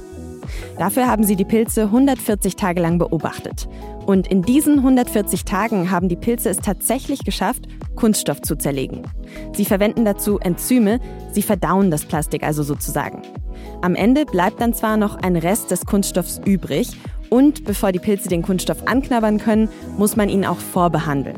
Dafür 0.78 1.08
haben 1.08 1.24
sie 1.24 1.36
die 1.36 1.46
Pilze 1.46 1.84
140 1.84 2.56
Tage 2.56 2.82
lang 2.82 2.98
beobachtet. 3.00 3.68
Und 4.06 4.28
in 4.28 4.42
diesen 4.42 4.78
140 4.78 5.44
Tagen 5.44 5.92
haben 5.92 6.08
die 6.08 6.16
Pilze 6.16 6.50
es 6.50 6.58
tatsächlich 6.58 7.26
geschafft, 7.26 7.68
Kunststoff 7.96 8.42
zu 8.42 8.56
zerlegen. 8.56 9.02
Sie 9.54 9.66
verwenden 9.66 10.06
dazu 10.06 10.40
Enzyme, 10.40 11.00
sie 11.32 11.42
verdauen 11.42 11.92
das 11.92 12.06
Plastik 12.06 12.44
also 12.44 12.64
sozusagen. 12.64 13.22
Am 13.82 13.96
Ende 13.96 14.26
bleibt 14.26 14.62
dann 14.62 14.74
zwar 14.74 14.98
noch 14.98 15.16
ein 15.16 15.36
Rest 15.36 15.72
des 15.72 15.86
Kunststoffs 15.86 16.40
übrig 16.46 16.90
und 17.30 17.66
bevor 17.66 17.92
die 17.92 18.00
Pilze 18.00 18.30
den 18.30 18.42
Kunststoff 18.42 18.88
anknabbern 18.88 19.38
können, 19.38 19.70
muss 19.98 20.16
man 20.16 20.30
ihn 20.30 20.46
auch 20.46 20.60
vorbehandeln. 20.60 21.38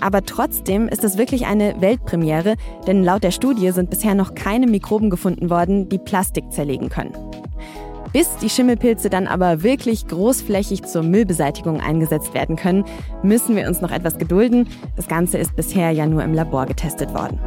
Aber 0.00 0.24
trotzdem 0.24 0.88
ist 0.88 1.04
es 1.04 1.16
wirklich 1.18 1.46
eine 1.46 1.80
Weltpremiere, 1.80 2.56
denn 2.86 3.02
laut 3.02 3.24
der 3.24 3.30
Studie 3.30 3.70
sind 3.70 3.90
bisher 3.90 4.14
noch 4.14 4.34
keine 4.34 4.66
Mikroben 4.66 5.10
gefunden 5.10 5.48
worden, 5.50 5.88
die 5.88 5.98
Plastik 5.98 6.52
zerlegen 6.52 6.88
können. 6.88 7.14
Bis 8.12 8.34
die 8.38 8.48
Schimmelpilze 8.48 9.10
dann 9.10 9.26
aber 9.26 9.62
wirklich 9.62 10.06
großflächig 10.06 10.84
zur 10.84 11.02
Müllbeseitigung 11.02 11.80
eingesetzt 11.80 12.34
werden 12.34 12.56
können, 12.56 12.84
müssen 13.22 13.56
wir 13.56 13.68
uns 13.68 13.80
noch 13.80 13.90
etwas 13.90 14.16
gedulden. 14.16 14.68
Das 14.96 15.08
Ganze 15.08 15.38
ist 15.38 15.56
bisher 15.56 15.90
ja 15.90 16.06
nur 16.06 16.22
im 16.22 16.32
Labor 16.32 16.66
getestet 16.66 17.12
worden. 17.12 17.38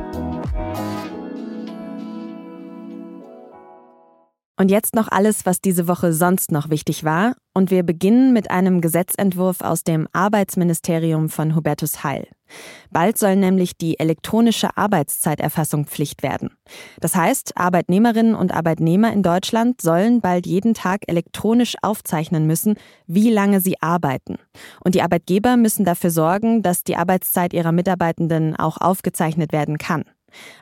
Und 4.60 4.69
jetzt 4.72 4.93
noch 4.93 5.08
alles, 5.08 5.45
was 5.45 5.62
diese 5.62 5.88
Woche 5.88 6.12
sonst 6.12 6.52
noch 6.52 6.69
wichtig 6.69 7.06
war. 7.06 7.36
Und 7.54 7.72
wir 7.72 7.84
beginnen 7.84 8.34
mit 8.34 8.52
einem 8.52 8.82
Gesetzentwurf 8.82 9.62
aus 9.62 9.86
dem 9.86 10.06
Arbeitsministerium 10.12 11.30
von 11.30 11.56
Hubertus 11.56 12.04
Heil. 12.04 12.28
Bald 12.91 13.17
soll 13.17 13.38
nämlich 13.38 13.78
die 13.78 13.98
elektronische 14.02 14.76
Arbeitszeiterfassung 14.76 15.86
Pflicht 15.86 16.24
werden. 16.24 16.50
Das 17.00 17.15
heißt, 17.15 17.56
Arbeitnehmerinnen 17.56 18.36
und 18.36 18.54
Arbeitnehmer 18.54 19.13
in 19.13 19.24
Deutschland 19.24 19.82
sollen 19.82 20.19
bald 20.19 20.45
jeden 20.45 20.74
Tag 20.74 21.04
elektronisch 21.08 21.76
aufzeichnen 21.82 22.45
müssen, 22.45 22.76
wie 23.08 23.30
lange 23.30 23.62
sie 23.62 23.82
arbeiten. 23.82 24.39
Und 24.84 24.93
die 24.93 25.02
Arbeitgeber 25.02 25.56
müssen 25.56 25.86
dafür 25.86 26.12
sorgen, 26.12 26.63
dass 26.63 26.84
die 26.84 26.98
Arbeitszeit 26.98 27.54
ihrer 27.54 27.72
Mitarbeitenden 27.72 28.58
auch 28.58 28.76
aufgezeichnet 28.76 29.54
werden 29.54 29.78
kann. 29.78 30.04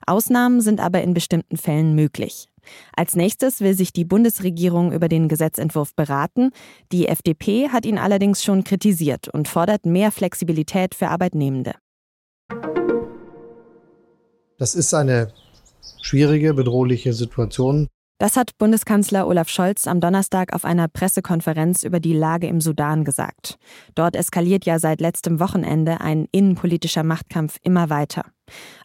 Ausnahmen 0.05 0.61
sind 0.61 0.79
aber 0.79 1.01
in 1.01 1.13
bestimmten 1.13 1.57
Fällen 1.57 1.95
möglich. 1.95 2.47
Als 2.95 3.15
nächstes 3.15 3.61
will 3.61 3.73
sich 3.73 3.93
die 3.93 4.05
Bundesregierung 4.05 4.91
über 4.91 5.07
den 5.07 5.27
Gesetzentwurf 5.27 5.95
beraten. 5.95 6.51
Die 6.91 7.07
FDP 7.07 7.69
hat 7.69 7.85
ihn 7.85 7.97
allerdings 7.97 8.43
schon 8.43 8.63
kritisiert 8.63 9.27
und 9.27 9.47
fordert 9.47 9.85
mehr 9.85 10.11
Flexibilität 10.11 10.95
für 10.95 11.09
Arbeitnehmende. 11.09 11.73
Das 14.57 14.73
ist 14.73 14.93
eine 14.93 15.31
schwierige, 16.01 16.53
bedrohliche 16.53 17.13
Situation. 17.13 17.87
Das 18.19 18.35
hat 18.35 18.57
Bundeskanzler 18.57 19.27
Olaf 19.27 19.47
Scholz 19.47 19.85
am 19.85 19.99
Donnerstag 19.99 20.53
auf 20.53 20.65
einer 20.65 20.87
Pressekonferenz 20.87 21.83
über 21.83 21.99
die 21.99 22.13
Lage 22.13 22.47
im 22.47 22.61
Sudan 22.61 23.03
gesagt. 23.03 23.59
Dort 23.93 24.15
eskaliert 24.15 24.65
ja 24.65 24.79
seit 24.79 25.01
letztem 25.01 25.39
Wochenende 25.39 26.01
ein 26.01 26.27
innenpolitischer 26.31 27.03
Machtkampf 27.03 27.57
immer 27.61 27.91
weiter. 27.91 28.25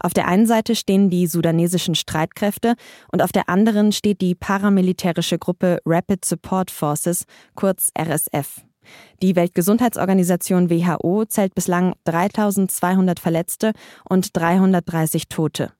Auf 0.00 0.14
der 0.14 0.28
einen 0.28 0.46
Seite 0.46 0.74
stehen 0.74 1.10
die 1.10 1.26
sudanesischen 1.26 1.94
Streitkräfte 1.94 2.74
und 3.10 3.22
auf 3.22 3.32
der 3.32 3.48
anderen 3.48 3.92
steht 3.92 4.20
die 4.20 4.34
paramilitärische 4.34 5.38
Gruppe 5.38 5.78
Rapid 5.84 6.24
Support 6.24 6.70
Forces, 6.70 7.24
kurz 7.54 7.90
RSF. 7.98 8.62
Die 9.22 9.36
Weltgesundheitsorganisation 9.36 10.70
WHO 10.70 11.24
zählt 11.26 11.54
bislang 11.54 11.94
3200 12.04 13.20
Verletzte 13.20 13.72
und 14.08 14.36
330 14.36 15.28
Tote. 15.28 15.72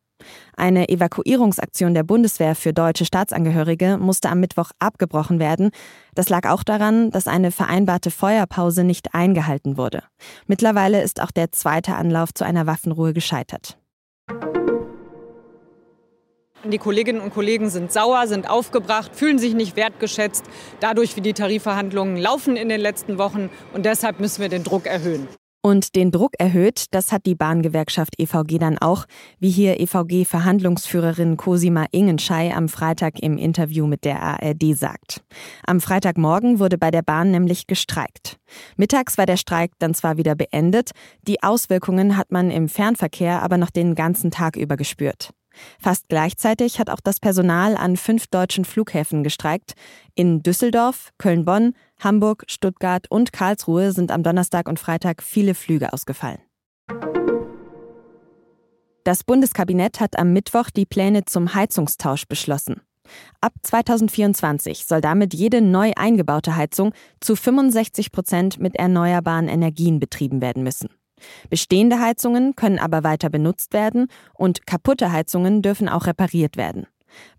Eine 0.57 0.89
Evakuierungsaktion 0.89 1.95
der 1.95 2.03
Bundeswehr 2.03 2.55
für 2.55 2.73
deutsche 2.73 3.05
Staatsangehörige 3.05 3.99
musste 3.99 4.29
am 4.29 4.41
Mittwoch 4.41 4.71
abgebrochen 4.79 5.39
werden. 5.39 5.71
Das 6.15 6.29
lag 6.29 6.49
auch 6.49 6.63
daran, 6.63 7.11
dass 7.11 7.27
eine 7.27 7.51
vereinbarte 7.51 8.11
Feuerpause 8.11 8.85
nicht 8.85 9.15
eingehalten 9.15 9.77
wurde. 9.77 10.03
Mittlerweile 10.47 11.03
ist 11.03 11.21
auch 11.21 11.31
der 11.31 11.53
zweite 11.53 11.95
Anlauf 11.95 12.35
zu 12.35 12.45
einer 12.45 12.67
Waffenruhe 12.67 13.13
gescheitert. 13.13 13.79
Die 16.65 16.79
Kolleginnen 16.79 17.21
und 17.21 17.35
Kollegen 17.35 17.71
sind 17.71 17.91
sauer, 17.91 18.29
sind 18.29 18.49
aufgebracht, 18.49 19.17
fühlen 19.17 19.41
sich 19.41 19.55
nicht 19.55 19.75
wertgeschätzt, 19.75 20.45
dadurch 20.79 21.17
wie 21.17 21.21
die 21.21 21.33
Tarifverhandlungen 21.33 22.17
laufen 22.17 22.57
in 22.57 22.69
den 22.69 22.81
letzten 22.81 23.19
Wochen. 23.19 23.51
Und 23.73 23.85
deshalb 23.85 24.21
müssen 24.21 24.43
wir 24.43 24.49
den 24.49 24.63
Druck 24.63 24.87
erhöhen. 24.87 25.27
Und 25.65 25.95
den 25.95 26.11
Druck 26.11 26.33
erhöht, 26.39 26.87
das 26.91 27.13
hat 27.13 27.25
die 27.25 27.37
Bahngewerkschaft 27.37 28.15
EVG 28.19 28.59
dann 28.59 28.79
auch, 28.79 29.07
wie 29.39 29.51
hier 29.51 29.79
EVG-Verhandlungsführerin 29.79 31.37
Cosima 31.37 31.87
Ingenschei 31.93 32.53
am 32.53 32.69
Freitag 32.69 33.21
im 33.21 33.39
Interview 33.39 33.87
mit 33.87 34.05
der 34.05 34.21
ARD 34.21 34.77
sagt. 34.77 35.23
Am 35.65 35.81
Freitagmorgen 35.81 36.59
wurde 36.59 36.79
bei 36.79 36.91
der 36.91 37.03
Bahn 37.03 37.31
nämlich 37.31 37.69
gestreikt. 37.69 38.39
Mittags 38.77 39.17
war 39.19 39.27
der 39.27 39.37
Streik 39.37 39.71
dann 39.79 39.95
zwar 39.95 40.17
wieder 40.17 40.35
beendet, 40.35 40.91
die 41.23 41.45
Auswirkungen 41.45 42.17
hat 42.17 42.33
man 42.33 42.51
im 42.51 42.69
Fernverkehr 42.69 43.41
aber 43.41 43.57
noch 43.57 43.71
den 43.71 43.95
ganzen 43.95 44.33
Tag 44.33 44.57
über 44.57 44.77
gespürt. 44.77 45.31
Fast 45.79 46.09
gleichzeitig 46.09 46.79
hat 46.79 46.91
auch 46.91 47.01
das 47.01 47.21
Personal 47.21 47.77
an 47.77 47.97
fünf 47.97 48.27
deutschen 48.27 48.65
Flughäfen 48.65 49.23
gestreikt. 49.23 49.75
In 50.15 50.43
Düsseldorf, 50.43 51.11
Köln-Bonn, 51.19 51.75
Hamburg, 52.03 52.45
Stuttgart 52.49 53.11
und 53.11 53.33
Karlsruhe 53.33 53.93
sind 53.93 54.11
am 54.11 54.23
Donnerstag 54.23 54.69
und 54.69 54.79
Freitag 54.79 55.23
viele 55.23 55.55
Flüge 55.55 55.93
ausgefallen. 55.93 56.41
Das 59.05 59.25
Bundeskabinett 59.25 60.01
hat 60.01 60.19
am 60.19 60.33
Mittwoch 60.33 60.71
die 60.71 60.87
Pläne 60.87 61.25
zum 61.25 61.55
Heizungstausch 61.55 62.27
beschlossen. 62.27 62.81
Ab 63.41 63.53
2024 63.63 64.87
soll 64.87 65.01
damit 65.01 65.35
jede 65.35 65.61
neu 65.61 65.93
eingebaute 65.97 66.55
Heizung 66.57 66.93
zu 67.21 67.35
65 67.35 68.13
Prozent 68.13 68.61
mit 68.61 68.77
erneuerbaren 68.77 69.49
Energien 69.49 69.99
betrieben 69.99 70.41
werden 70.41 70.63
müssen. 70.63 70.89
Bestehende 71.51 72.01
Heizungen 72.01 72.57
können 72.57 72.79
aber 72.79 73.05
weiter 73.05 73.31
benutzt 73.31 73.73
werden 73.73 74.09
und 74.35 74.67
kaputte 74.67 75.13
Heizungen 75.13 75.63
dürfen 75.63 75.89
auch 75.89 76.07
repariert 76.07 76.57
werden. 76.57 76.87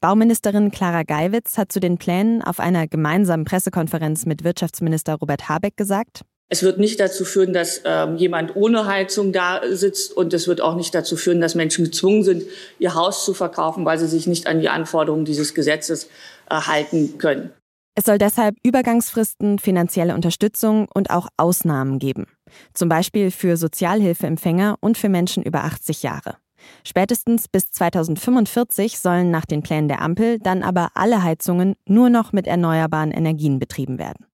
Bauministerin 0.02 0.72
Clara 0.72 1.04
Geiwitz 1.04 1.58
hat 1.58 1.72
zu 1.72 1.80
den 1.80 1.98
Plänen 1.98 2.42
auf 2.42 2.60
einer 2.60 2.88
gemeinsamen 2.88 3.46
Pressekonferenz 3.46 4.26
mit 4.26 4.44
Wirtschaftsminister 4.44 5.16
Robert 5.16 5.50
Habeck 5.50 5.78
gesagt, 5.78 6.22
es 6.54 6.62
wird 6.62 6.78
nicht 6.78 7.00
dazu 7.00 7.26
führen, 7.26 7.52
dass 7.52 7.82
ähm, 7.84 8.16
jemand 8.16 8.56
ohne 8.56 8.86
Heizung 8.86 9.32
da 9.34 9.62
sitzt 9.72 10.16
und 10.16 10.36
es 10.36 10.48
wird 10.48 10.62
auch 10.62 10.76
nicht 10.76 10.94
dazu 10.94 11.18
führen, 11.18 11.42
dass 11.42 11.56
Menschen 11.56 11.86
gezwungen 11.86 12.24
sind, 12.24 12.44
ihr 12.78 12.94
Haus 12.94 13.26
zu 13.26 13.34
verkaufen, 13.34 13.86
weil 13.86 13.98
sie 13.98 14.08
sich 14.08 14.28
nicht 14.28 14.46
an 14.46 14.60
die 14.60 14.70
Anforderungen 14.70 15.26
dieses 15.26 15.56
Gesetzes 15.56 16.10
äh, 16.52 16.56
halten 16.56 17.18
können. 17.18 17.52
Es 17.96 18.06
soll 18.06 18.20
deshalb 18.20 18.56
Übergangsfristen, 18.64 19.58
finanzielle 19.58 20.14
Unterstützung 20.14 20.88
und 20.94 21.10
auch 21.10 21.28
Ausnahmen 21.38 21.98
geben. 21.98 22.28
Zum 22.76 22.88
Beispiel 22.88 23.32
für 23.32 23.58
Sozialhilfeempfänger 23.58 24.78
und 24.80 24.96
für 24.96 25.10
Menschen 25.10 25.42
über 25.42 25.64
80 25.64 26.04
Jahre. 26.04 26.38
Spätestens 26.84 27.48
bis 27.48 27.72
2045 27.72 29.00
sollen 29.00 29.32
nach 29.32 29.46
den 29.46 29.64
Plänen 29.64 29.88
der 29.88 30.02
Ampel 30.02 30.40
dann 30.40 30.64
aber 30.64 30.92
alle 30.96 31.24
Heizungen 31.24 31.76
nur 31.86 32.10
noch 32.10 32.34
mit 32.34 32.48
erneuerbaren 32.48 33.12
Energien 33.12 33.60
betrieben 33.60 34.00
werden. 34.00 34.26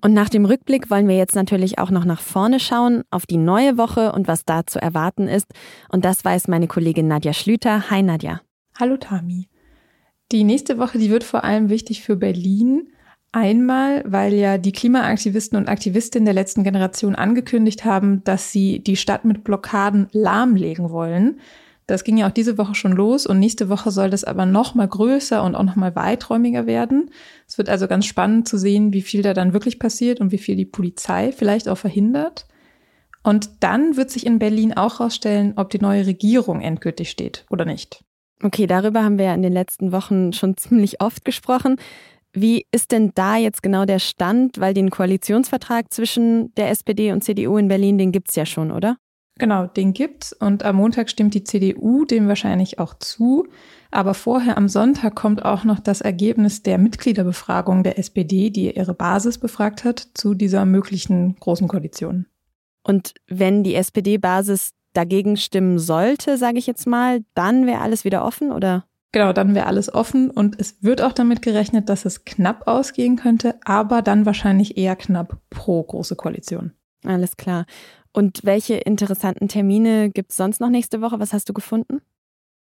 Und 0.00 0.14
nach 0.14 0.28
dem 0.28 0.44
Rückblick 0.44 0.90
wollen 0.90 1.08
wir 1.08 1.16
jetzt 1.16 1.34
natürlich 1.34 1.78
auch 1.78 1.90
noch 1.90 2.04
nach 2.04 2.20
vorne 2.20 2.60
schauen, 2.60 3.02
auf 3.10 3.26
die 3.26 3.36
neue 3.36 3.76
Woche 3.76 4.12
und 4.12 4.28
was 4.28 4.44
da 4.44 4.64
zu 4.64 4.80
erwarten 4.80 5.26
ist. 5.26 5.46
Und 5.90 6.04
das 6.04 6.24
weiß 6.24 6.48
meine 6.48 6.68
Kollegin 6.68 7.08
Nadja 7.08 7.32
Schlüter. 7.32 7.90
Hi 7.90 8.02
Nadja. 8.02 8.40
Hallo 8.78 8.96
Tami. 8.96 9.48
Die 10.30 10.44
nächste 10.44 10.78
Woche, 10.78 10.98
die 10.98 11.10
wird 11.10 11.24
vor 11.24 11.42
allem 11.42 11.68
wichtig 11.68 12.02
für 12.02 12.14
Berlin. 12.14 12.88
Einmal, 13.32 14.02
weil 14.06 14.32
ja 14.32 14.56
die 14.56 14.72
Klimaaktivisten 14.72 15.58
und 15.58 15.68
Aktivistinnen 15.68 16.24
der 16.24 16.34
letzten 16.34 16.64
Generation 16.64 17.14
angekündigt 17.14 17.84
haben, 17.84 18.24
dass 18.24 18.52
sie 18.52 18.80
die 18.80 18.96
Stadt 18.96 19.24
mit 19.26 19.44
Blockaden 19.44 20.08
lahmlegen 20.12 20.90
wollen. 20.90 21.38
Das 21.86 22.04
ging 22.04 22.18
ja 22.18 22.28
auch 22.28 22.32
diese 22.32 22.58
Woche 22.58 22.74
schon 22.74 22.92
los 22.92 23.26
und 23.26 23.38
nächste 23.38 23.68
Woche 23.68 23.90
soll 23.90 24.10
das 24.10 24.24
aber 24.24 24.46
noch 24.46 24.74
mal 24.74 24.88
größer 24.88 25.42
und 25.42 25.54
auch 25.54 25.62
noch 25.62 25.76
mal 25.76 25.94
weiträumiger 25.94 26.66
werden. 26.66 27.10
Es 27.46 27.58
wird 27.58 27.68
also 27.68 27.86
ganz 27.86 28.06
spannend 28.06 28.48
zu 28.48 28.58
sehen, 28.58 28.92
wie 28.92 29.02
viel 29.02 29.22
da 29.22 29.34
dann 29.34 29.52
wirklich 29.52 29.78
passiert 29.78 30.20
und 30.20 30.32
wie 30.32 30.38
viel 30.38 30.56
die 30.56 30.66
Polizei 30.66 31.32
vielleicht 31.32 31.68
auch 31.68 31.78
verhindert. 31.78 32.46
Und 33.22 33.50
dann 33.60 33.96
wird 33.96 34.10
sich 34.10 34.26
in 34.26 34.38
Berlin 34.38 34.74
auch 34.74 35.00
herausstellen, 35.00 35.54
ob 35.56 35.70
die 35.70 35.80
neue 35.80 36.06
Regierung 36.06 36.60
endgültig 36.60 37.10
steht 37.10 37.46
oder 37.50 37.64
nicht. 37.64 38.04
Okay, 38.42 38.66
darüber 38.66 39.02
haben 39.02 39.18
wir 39.18 39.26
ja 39.26 39.34
in 39.34 39.42
den 39.42 39.52
letzten 39.52 39.90
Wochen 39.90 40.32
schon 40.32 40.56
ziemlich 40.56 41.00
oft 41.00 41.24
gesprochen. 41.24 41.76
Wie 42.40 42.66
ist 42.70 42.92
denn 42.92 43.12
da 43.14 43.36
jetzt 43.36 43.62
genau 43.62 43.84
der 43.84 43.98
Stand? 43.98 44.60
Weil 44.60 44.74
den 44.74 44.90
Koalitionsvertrag 44.90 45.92
zwischen 45.92 46.54
der 46.54 46.70
SPD 46.70 47.12
und 47.12 47.24
CDU 47.24 47.56
in 47.56 47.68
Berlin, 47.68 47.98
den 47.98 48.12
gibt 48.12 48.30
es 48.30 48.36
ja 48.36 48.46
schon, 48.46 48.70
oder? 48.70 48.96
Genau, 49.38 49.66
den 49.66 49.92
gibt's 49.92 50.32
und 50.32 50.64
am 50.64 50.76
Montag 50.76 51.08
stimmt 51.08 51.32
die 51.34 51.44
CDU 51.44 52.04
dem 52.04 52.26
wahrscheinlich 52.26 52.78
auch 52.80 52.94
zu. 52.94 53.46
Aber 53.90 54.14
vorher 54.14 54.58
am 54.58 54.68
Sonntag 54.68 55.14
kommt 55.14 55.44
auch 55.44 55.64
noch 55.64 55.78
das 55.78 56.00
Ergebnis 56.00 56.62
der 56.62 56.76
Mitgliederbefragung 56.76 57.84
der 57.84 57.98
SPD, 57.98 58.50
die 58.50 58.70
ihre 58.70 58.94
Basis 58.94 59.38
befragt 59.38 59.84
hat, 59.84 60.08
zu 60.14 60.34
dieser 60.34 60.66
möglichen 60.66 61.36
großen 61.36 61.68
Koalition. 61.68 62.26
Und 62.82 63.14
wenn 63.28 63.62
die 63.62 63.74
SPD-Basis 63.74 64.72
dagegen 64.92 65.36
stimmen 65.36 65.78
sollte, 65.78 66.36
sage 66.36 66.58
ich 66.58 66.66
jetzt 66.66 66.86
mal, 66.86 67.20
dann 67.34 67.66
wäre 67.66 67.80
alles 67.80 68.04
wieder 68.04 68.24
offen, 68.24 68.50
oder? 68.50 68.84
Genau, 69.12 69.32
dann 69.32 69.54
wäre 69.54 69.66
alles 69.66 69.92
offen 69.92 70.30
und 70.30 70.60
es 70.60 70.82
wird 70.82 71.00
auch 71.00 71.12
damit 71.12 71.40
gerechnet, 71.40 71.88
dass 71.88 72.04
es 72.04 72.24
knapp 72.24 72.66
ausgehen 72.66 73.16
könnte, 73.16 73.54
aber 73.64 74.02
dann 74.02 74.26
wahrscheinlich 74.26 74.76
eher 74.76 74.96
knapp 74.96 75.40
pro 75.48 75.82
große 75.82 76.14
Koalition. 76.14 76.72
Alles 77.04 77.36
klar. 77.36 77.64
Und 78.12 78.40
welche 78.44 78.74
interessanten 78.74 79.48
Termine 79.48 80.10
gibt 80.10 80.32
es 80.32 80.36
sonst 80.36 80.60
noch 80.60 80.68
nächste 80.68 81.00
Woche? 81.00 81.20
Was 81.20 81.32
hast 81.32 81.48
du 81.48 81.54
gefunden? 81.54 82.00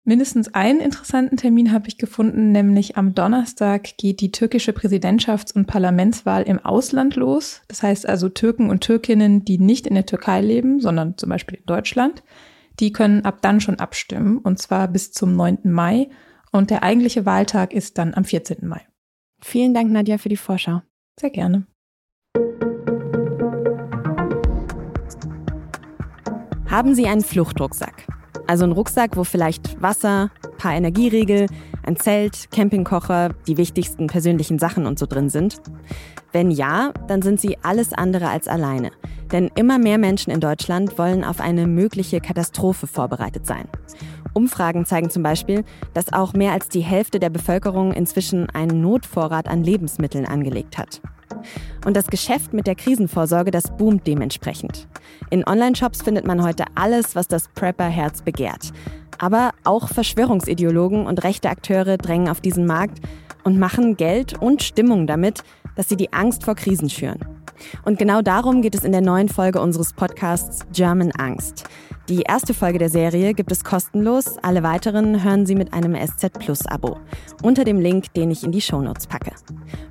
Mindestens 0.07 0.53
einen 0.53 0.81
interessanten 0.81 1.39
Termin 1.39 1.73
habe 1.73 1.89
ich 1.89 1.97
gefunden, 1.97 2.53
nämlich 2.53 2.99
am 2.99 3.15
Donnerstag 3.15 3.97
geht 3.97 4.21
die 4.21 4.33
türkische 4.33 4.73
Präsidentschafts- 4.73 5.55
und 5.55 5.67
Parlamentswahl 5.67 6.43
im 6.43 6.59
Ausland 6.59 7.17
los. 7.17 7.63
Das 7.69 7.83
heißt 7.83 8.07
also 8.07 8.29
Türken 8.29 8.69
und 8.69 8.83
Türkinnen, 8.83 9.47
die 9.47 9.59
nicht 9.59 9.87
in 9.87 9.95
der 9.95 10.05
Türkei 10.05 10.43
leben, 10.43 10.81
sondern 10.81 11.17
zum 11.17 11.31
Beispiel 11.31 11.59
in 11.59 11.65
Deutschland, 11.65 12.23
die 12.81 12.93
können 12.93 13.25
ab 13.25 13.39
dann 13.41 13.63
schon 13.63 13.79
abstimmen, 13.79 14.39
und 14.39 14.59
zwar 14.59 14.89
bis 14.89 15.13
zum 15.13 15.37
9. 15.37 15.61
Mai. 15.65 16.11
Und 16.55 16.71
der 16.71 16.85
eigentliche 16.85 17.27
Wahltag 17.27 17.73
ist 17.73 17.99
dann 17.99 18.15
am 18.15 18.25
14. 18.25 18.59
Mai. 18.69 18.81
Vielen 19.43 19.75
Dank, 19.75 19.91
Nadja, 19.91 20.19
für 20.19 20.29
die 20.29 20.37
Vorschau. 20.37 20.83
Sehr 21.19 21.31
gerne. 21.31 21.67
Haben 26.71 26.95
Sie 26.95 27.09
einen 27.09 27.23
Fluchtrucksack? 27.23 28.07
Also 28.47 28.65
ein 28.65 28.71
Rucksack, 28.71 29.17
wo 29.17 29.25
vielleicht 29.25 29.83
Wasser, 29.83 30.31
paar 30.57 30.75
Energieriegel, 30.75 31.49
ein 31.83 31.97
Zelt, 31.97 32.53
Campingkocher, 32.53 33.31
die 33.49 33.57
wichtigsten 33.57 34.07
persönlichen 34.07 34.61
Sachen 34.61 34.87
und 34.87 34.97
so 34.97 35.07
drin 35.07 35.31
sind? 35.31 35.61
Wenn 36.31 36.53
ja, 36.53 36.93
dann 37.09 37.21
sind 37.23 37.41
sie 37.41 37.59
alles 37.65 37.93
andere 37.93 38.29
als 38.29 38.47
alleine. 38.47 38.93
Denn 39.33 39.51
immer 39.57 39.81
mehr 39.81 39.99
Menschen 39.99 40.31
in 40.31 40.39
Deutschland 40.39 40.99
wollen 40.99 41.25
auf 41.25 41.41
eine 41.41 41.67
mögliche 41.67 42.21
Katastrophe 42.21 42.87
vorbereitet 42.87 43.45
sein. 43.45 43.69
Umfragen 44.35 44.85
zeigen 44.85 45.11
zum 45.11 45.23
Beispiel, 45.23 45.65
dass 45.95 46.13
auch 46.13 46.35
mehr 46.35 46.53
als 46.53 46.69
die 46.69 46.81
Hälfte 46.81 47.19
der 47.21 47.31
Bevölkerung 47.31 47.93
inzwischen 47.93 48.51
einen 48.51 48.81
Notvorrat 48.81 49.49
an 49.49 49.65
Lebensmitteln 49.65 50.27
angelegt 50.27 50.77
hat. 50.77 51.01
Und 51.85 51.97
das 51.97 52.07
Geschäft 52.07 52.53
mit 52.53 52.67
der 52.67 52.75
Krisenvorsorge, 52.75 53.51
das 53.51 53.77
boomt 53.77 54.07
dementsprechend. 54.07 54.89
In 55.31 55.47
Online-Shops 55.47 56.03
findet 56.03 56.27
man 56.27 56.43
heute 56.43 56.65
alles, 56.75 57.15
was 57.15 57.29
das 57.29 57.49
Prepper-Herz 57.49 58.23
begehrt. 58.23 58.73
Aber 59.19 59.53
auch 59.65 59.89
Verschwörungsideologen 59.89 61.07
und 61.07 61.23
rechte 61.23 61.49
Akteure 61.49 61.99
drängen 61.99 62.29
auf 62.29 62.41
diesen 62.41 62.67
Markt 62.67 63.01
und 63.45 63.59
machen 63.59 63.97
Geld 63.97 64.41
und 64.41 64.63
Stimmung 64.63 65.07
damit, 65.07 65.43
dass 65.77 65.89
sie 65.89 65.97
die 65.97 66.13
Angst 66.13 66.45
vor 66.45 66.55
Krisen 66.55 66.91
schüren. 66.91 67.21
Und 67.85 67.99
genau 67.99 68.23
darum 68.23 68.63
geht 68.63 68.75
es 68.75 68.85
in 68.85 68.93
der 68.93 69.01
neuen 69.01 69.29
Folge 69.29 69.61
unseres 69.61 69.93
Podcasts 69.93 70.61
German 70.73 71.13
Angst. 71.13 71.65
Die 72.09 72.23
erste 72.23 72.53
Folge 72.53 72.79
der 72.79 72.91
Serie 72.91 73.33
gibt 73.33 73.51
es 73.51 73.65
kostenlos, 73.65 74.37
alle 74.43 74.63
weiteren 74.63 75.25
hören 75.25 75.47
Sie 75.47 75.55
mit 75.55 75.73
einem 75.73 75.95
SZ 75.95 76.39
Plus 76.39 76.67
Abo. 76.67 76.99
Unter 77.43 77.65
dem 77.65 77.81
Link, 77.81 78.13
den 78.15 78.31
ich 78.31 78.45
in 78.45 78.53
die 78.53 78.61
Shownotes 78.61 79.07
packe. 79.07 79.33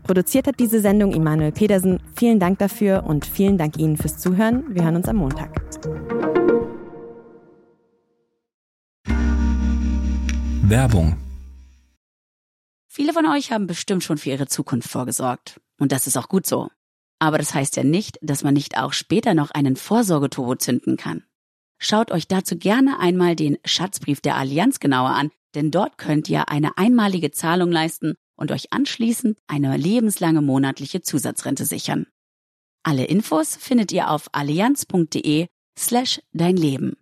Produziert 0.03 0.47
hat 0.47 0.59
diese 0.59 0.79
Sendung 0.79 1.11
Immanuel 1.11 1.51
Pedersen. 1.51 1.99
Vielen 2.15 2.39
Dank 2.39 2.59
dafür 2.59 3.03
und 3.05 3.25
vielen 3.25 3.57
Dank 3.57 3.77
Ihnen 3.77 3.97
fürs 3.97 4.19
Zuhören. 4.19 4.63
Wir 4.69 4.83
hören 4.83 4.95
uns 4.95 5.07
am 5.07 5.15
Montag. 5.15 5.49
Werbung 10.61 11.17
Viele 12.95 13.11
von 13.11 13.25
euch 13.25 13.51
haben 13.51 13.65
bestimmt 13.65 14.03
schon 14.03 14.19
für 14.19 14.29
ihre 14.29 14.45
Zukunft 14.45 14.87
vorgesorgt. 14.87 15.59
Und 15.79 15.91
das 15.91 16.05
ist 16.05 16.15
auch 16.15 16.27
gut 16.27 16.45
so. 16.45 16.69
Aber 17.23 17.37
das 17.37 17.53
heißt 17.53 17.77
ja 17.77 17.85
nicht, 17.85 18.19
dass 18.21 18.43
man 18.43 18.53
nicht 18.53 18.77
auch 18.77 18.91
später 18.91 19.33
noch 19.33 19.51
einen 19.51 19.77
Vorsorgeturbo 19.77 20.55
zünden 20.55 20.97
kann. 20.97 21.23
Schaut 21.79 22.11
euch 22.11 22.27
dazu 22.27 22.57
gerne 22.57 22.99
einmal 22.99 23.37
den 23.37 23.57
Schatzbrief 23.63 24.19
der 24.19 24.35
Allianz 24.35 24.81
genauer 24.81 25.11
an, 25.11 25.31
denn 25.55 25.71
dort 25.71 25.97
könnt 25.97 26.27
ihr 26.27 26.49
eine 26.49 26.77
einmalige 26.77 27.31
Zahlung 27.31 27.71
leisten 27.71 28.15
und 28.35 28.51
euch 28.51 28.73
anschließend 28.73 29.39
eine 29.47 29.77
lebenslange 29.77 30.41
monatliche 30.41 30.99
Zusatzrente 30.99 31.63
sichern. 31.63 32.07
Alle 32.83 33.05
Infos 33.05 33.55
findet 33.55 33.93
ihr 33.93 34.09
auf 34.09 34.27
allianz.de 34.33 35.47
slash 35.79 36.19
dein 36.33 36.57
Leben. 36.57 36.97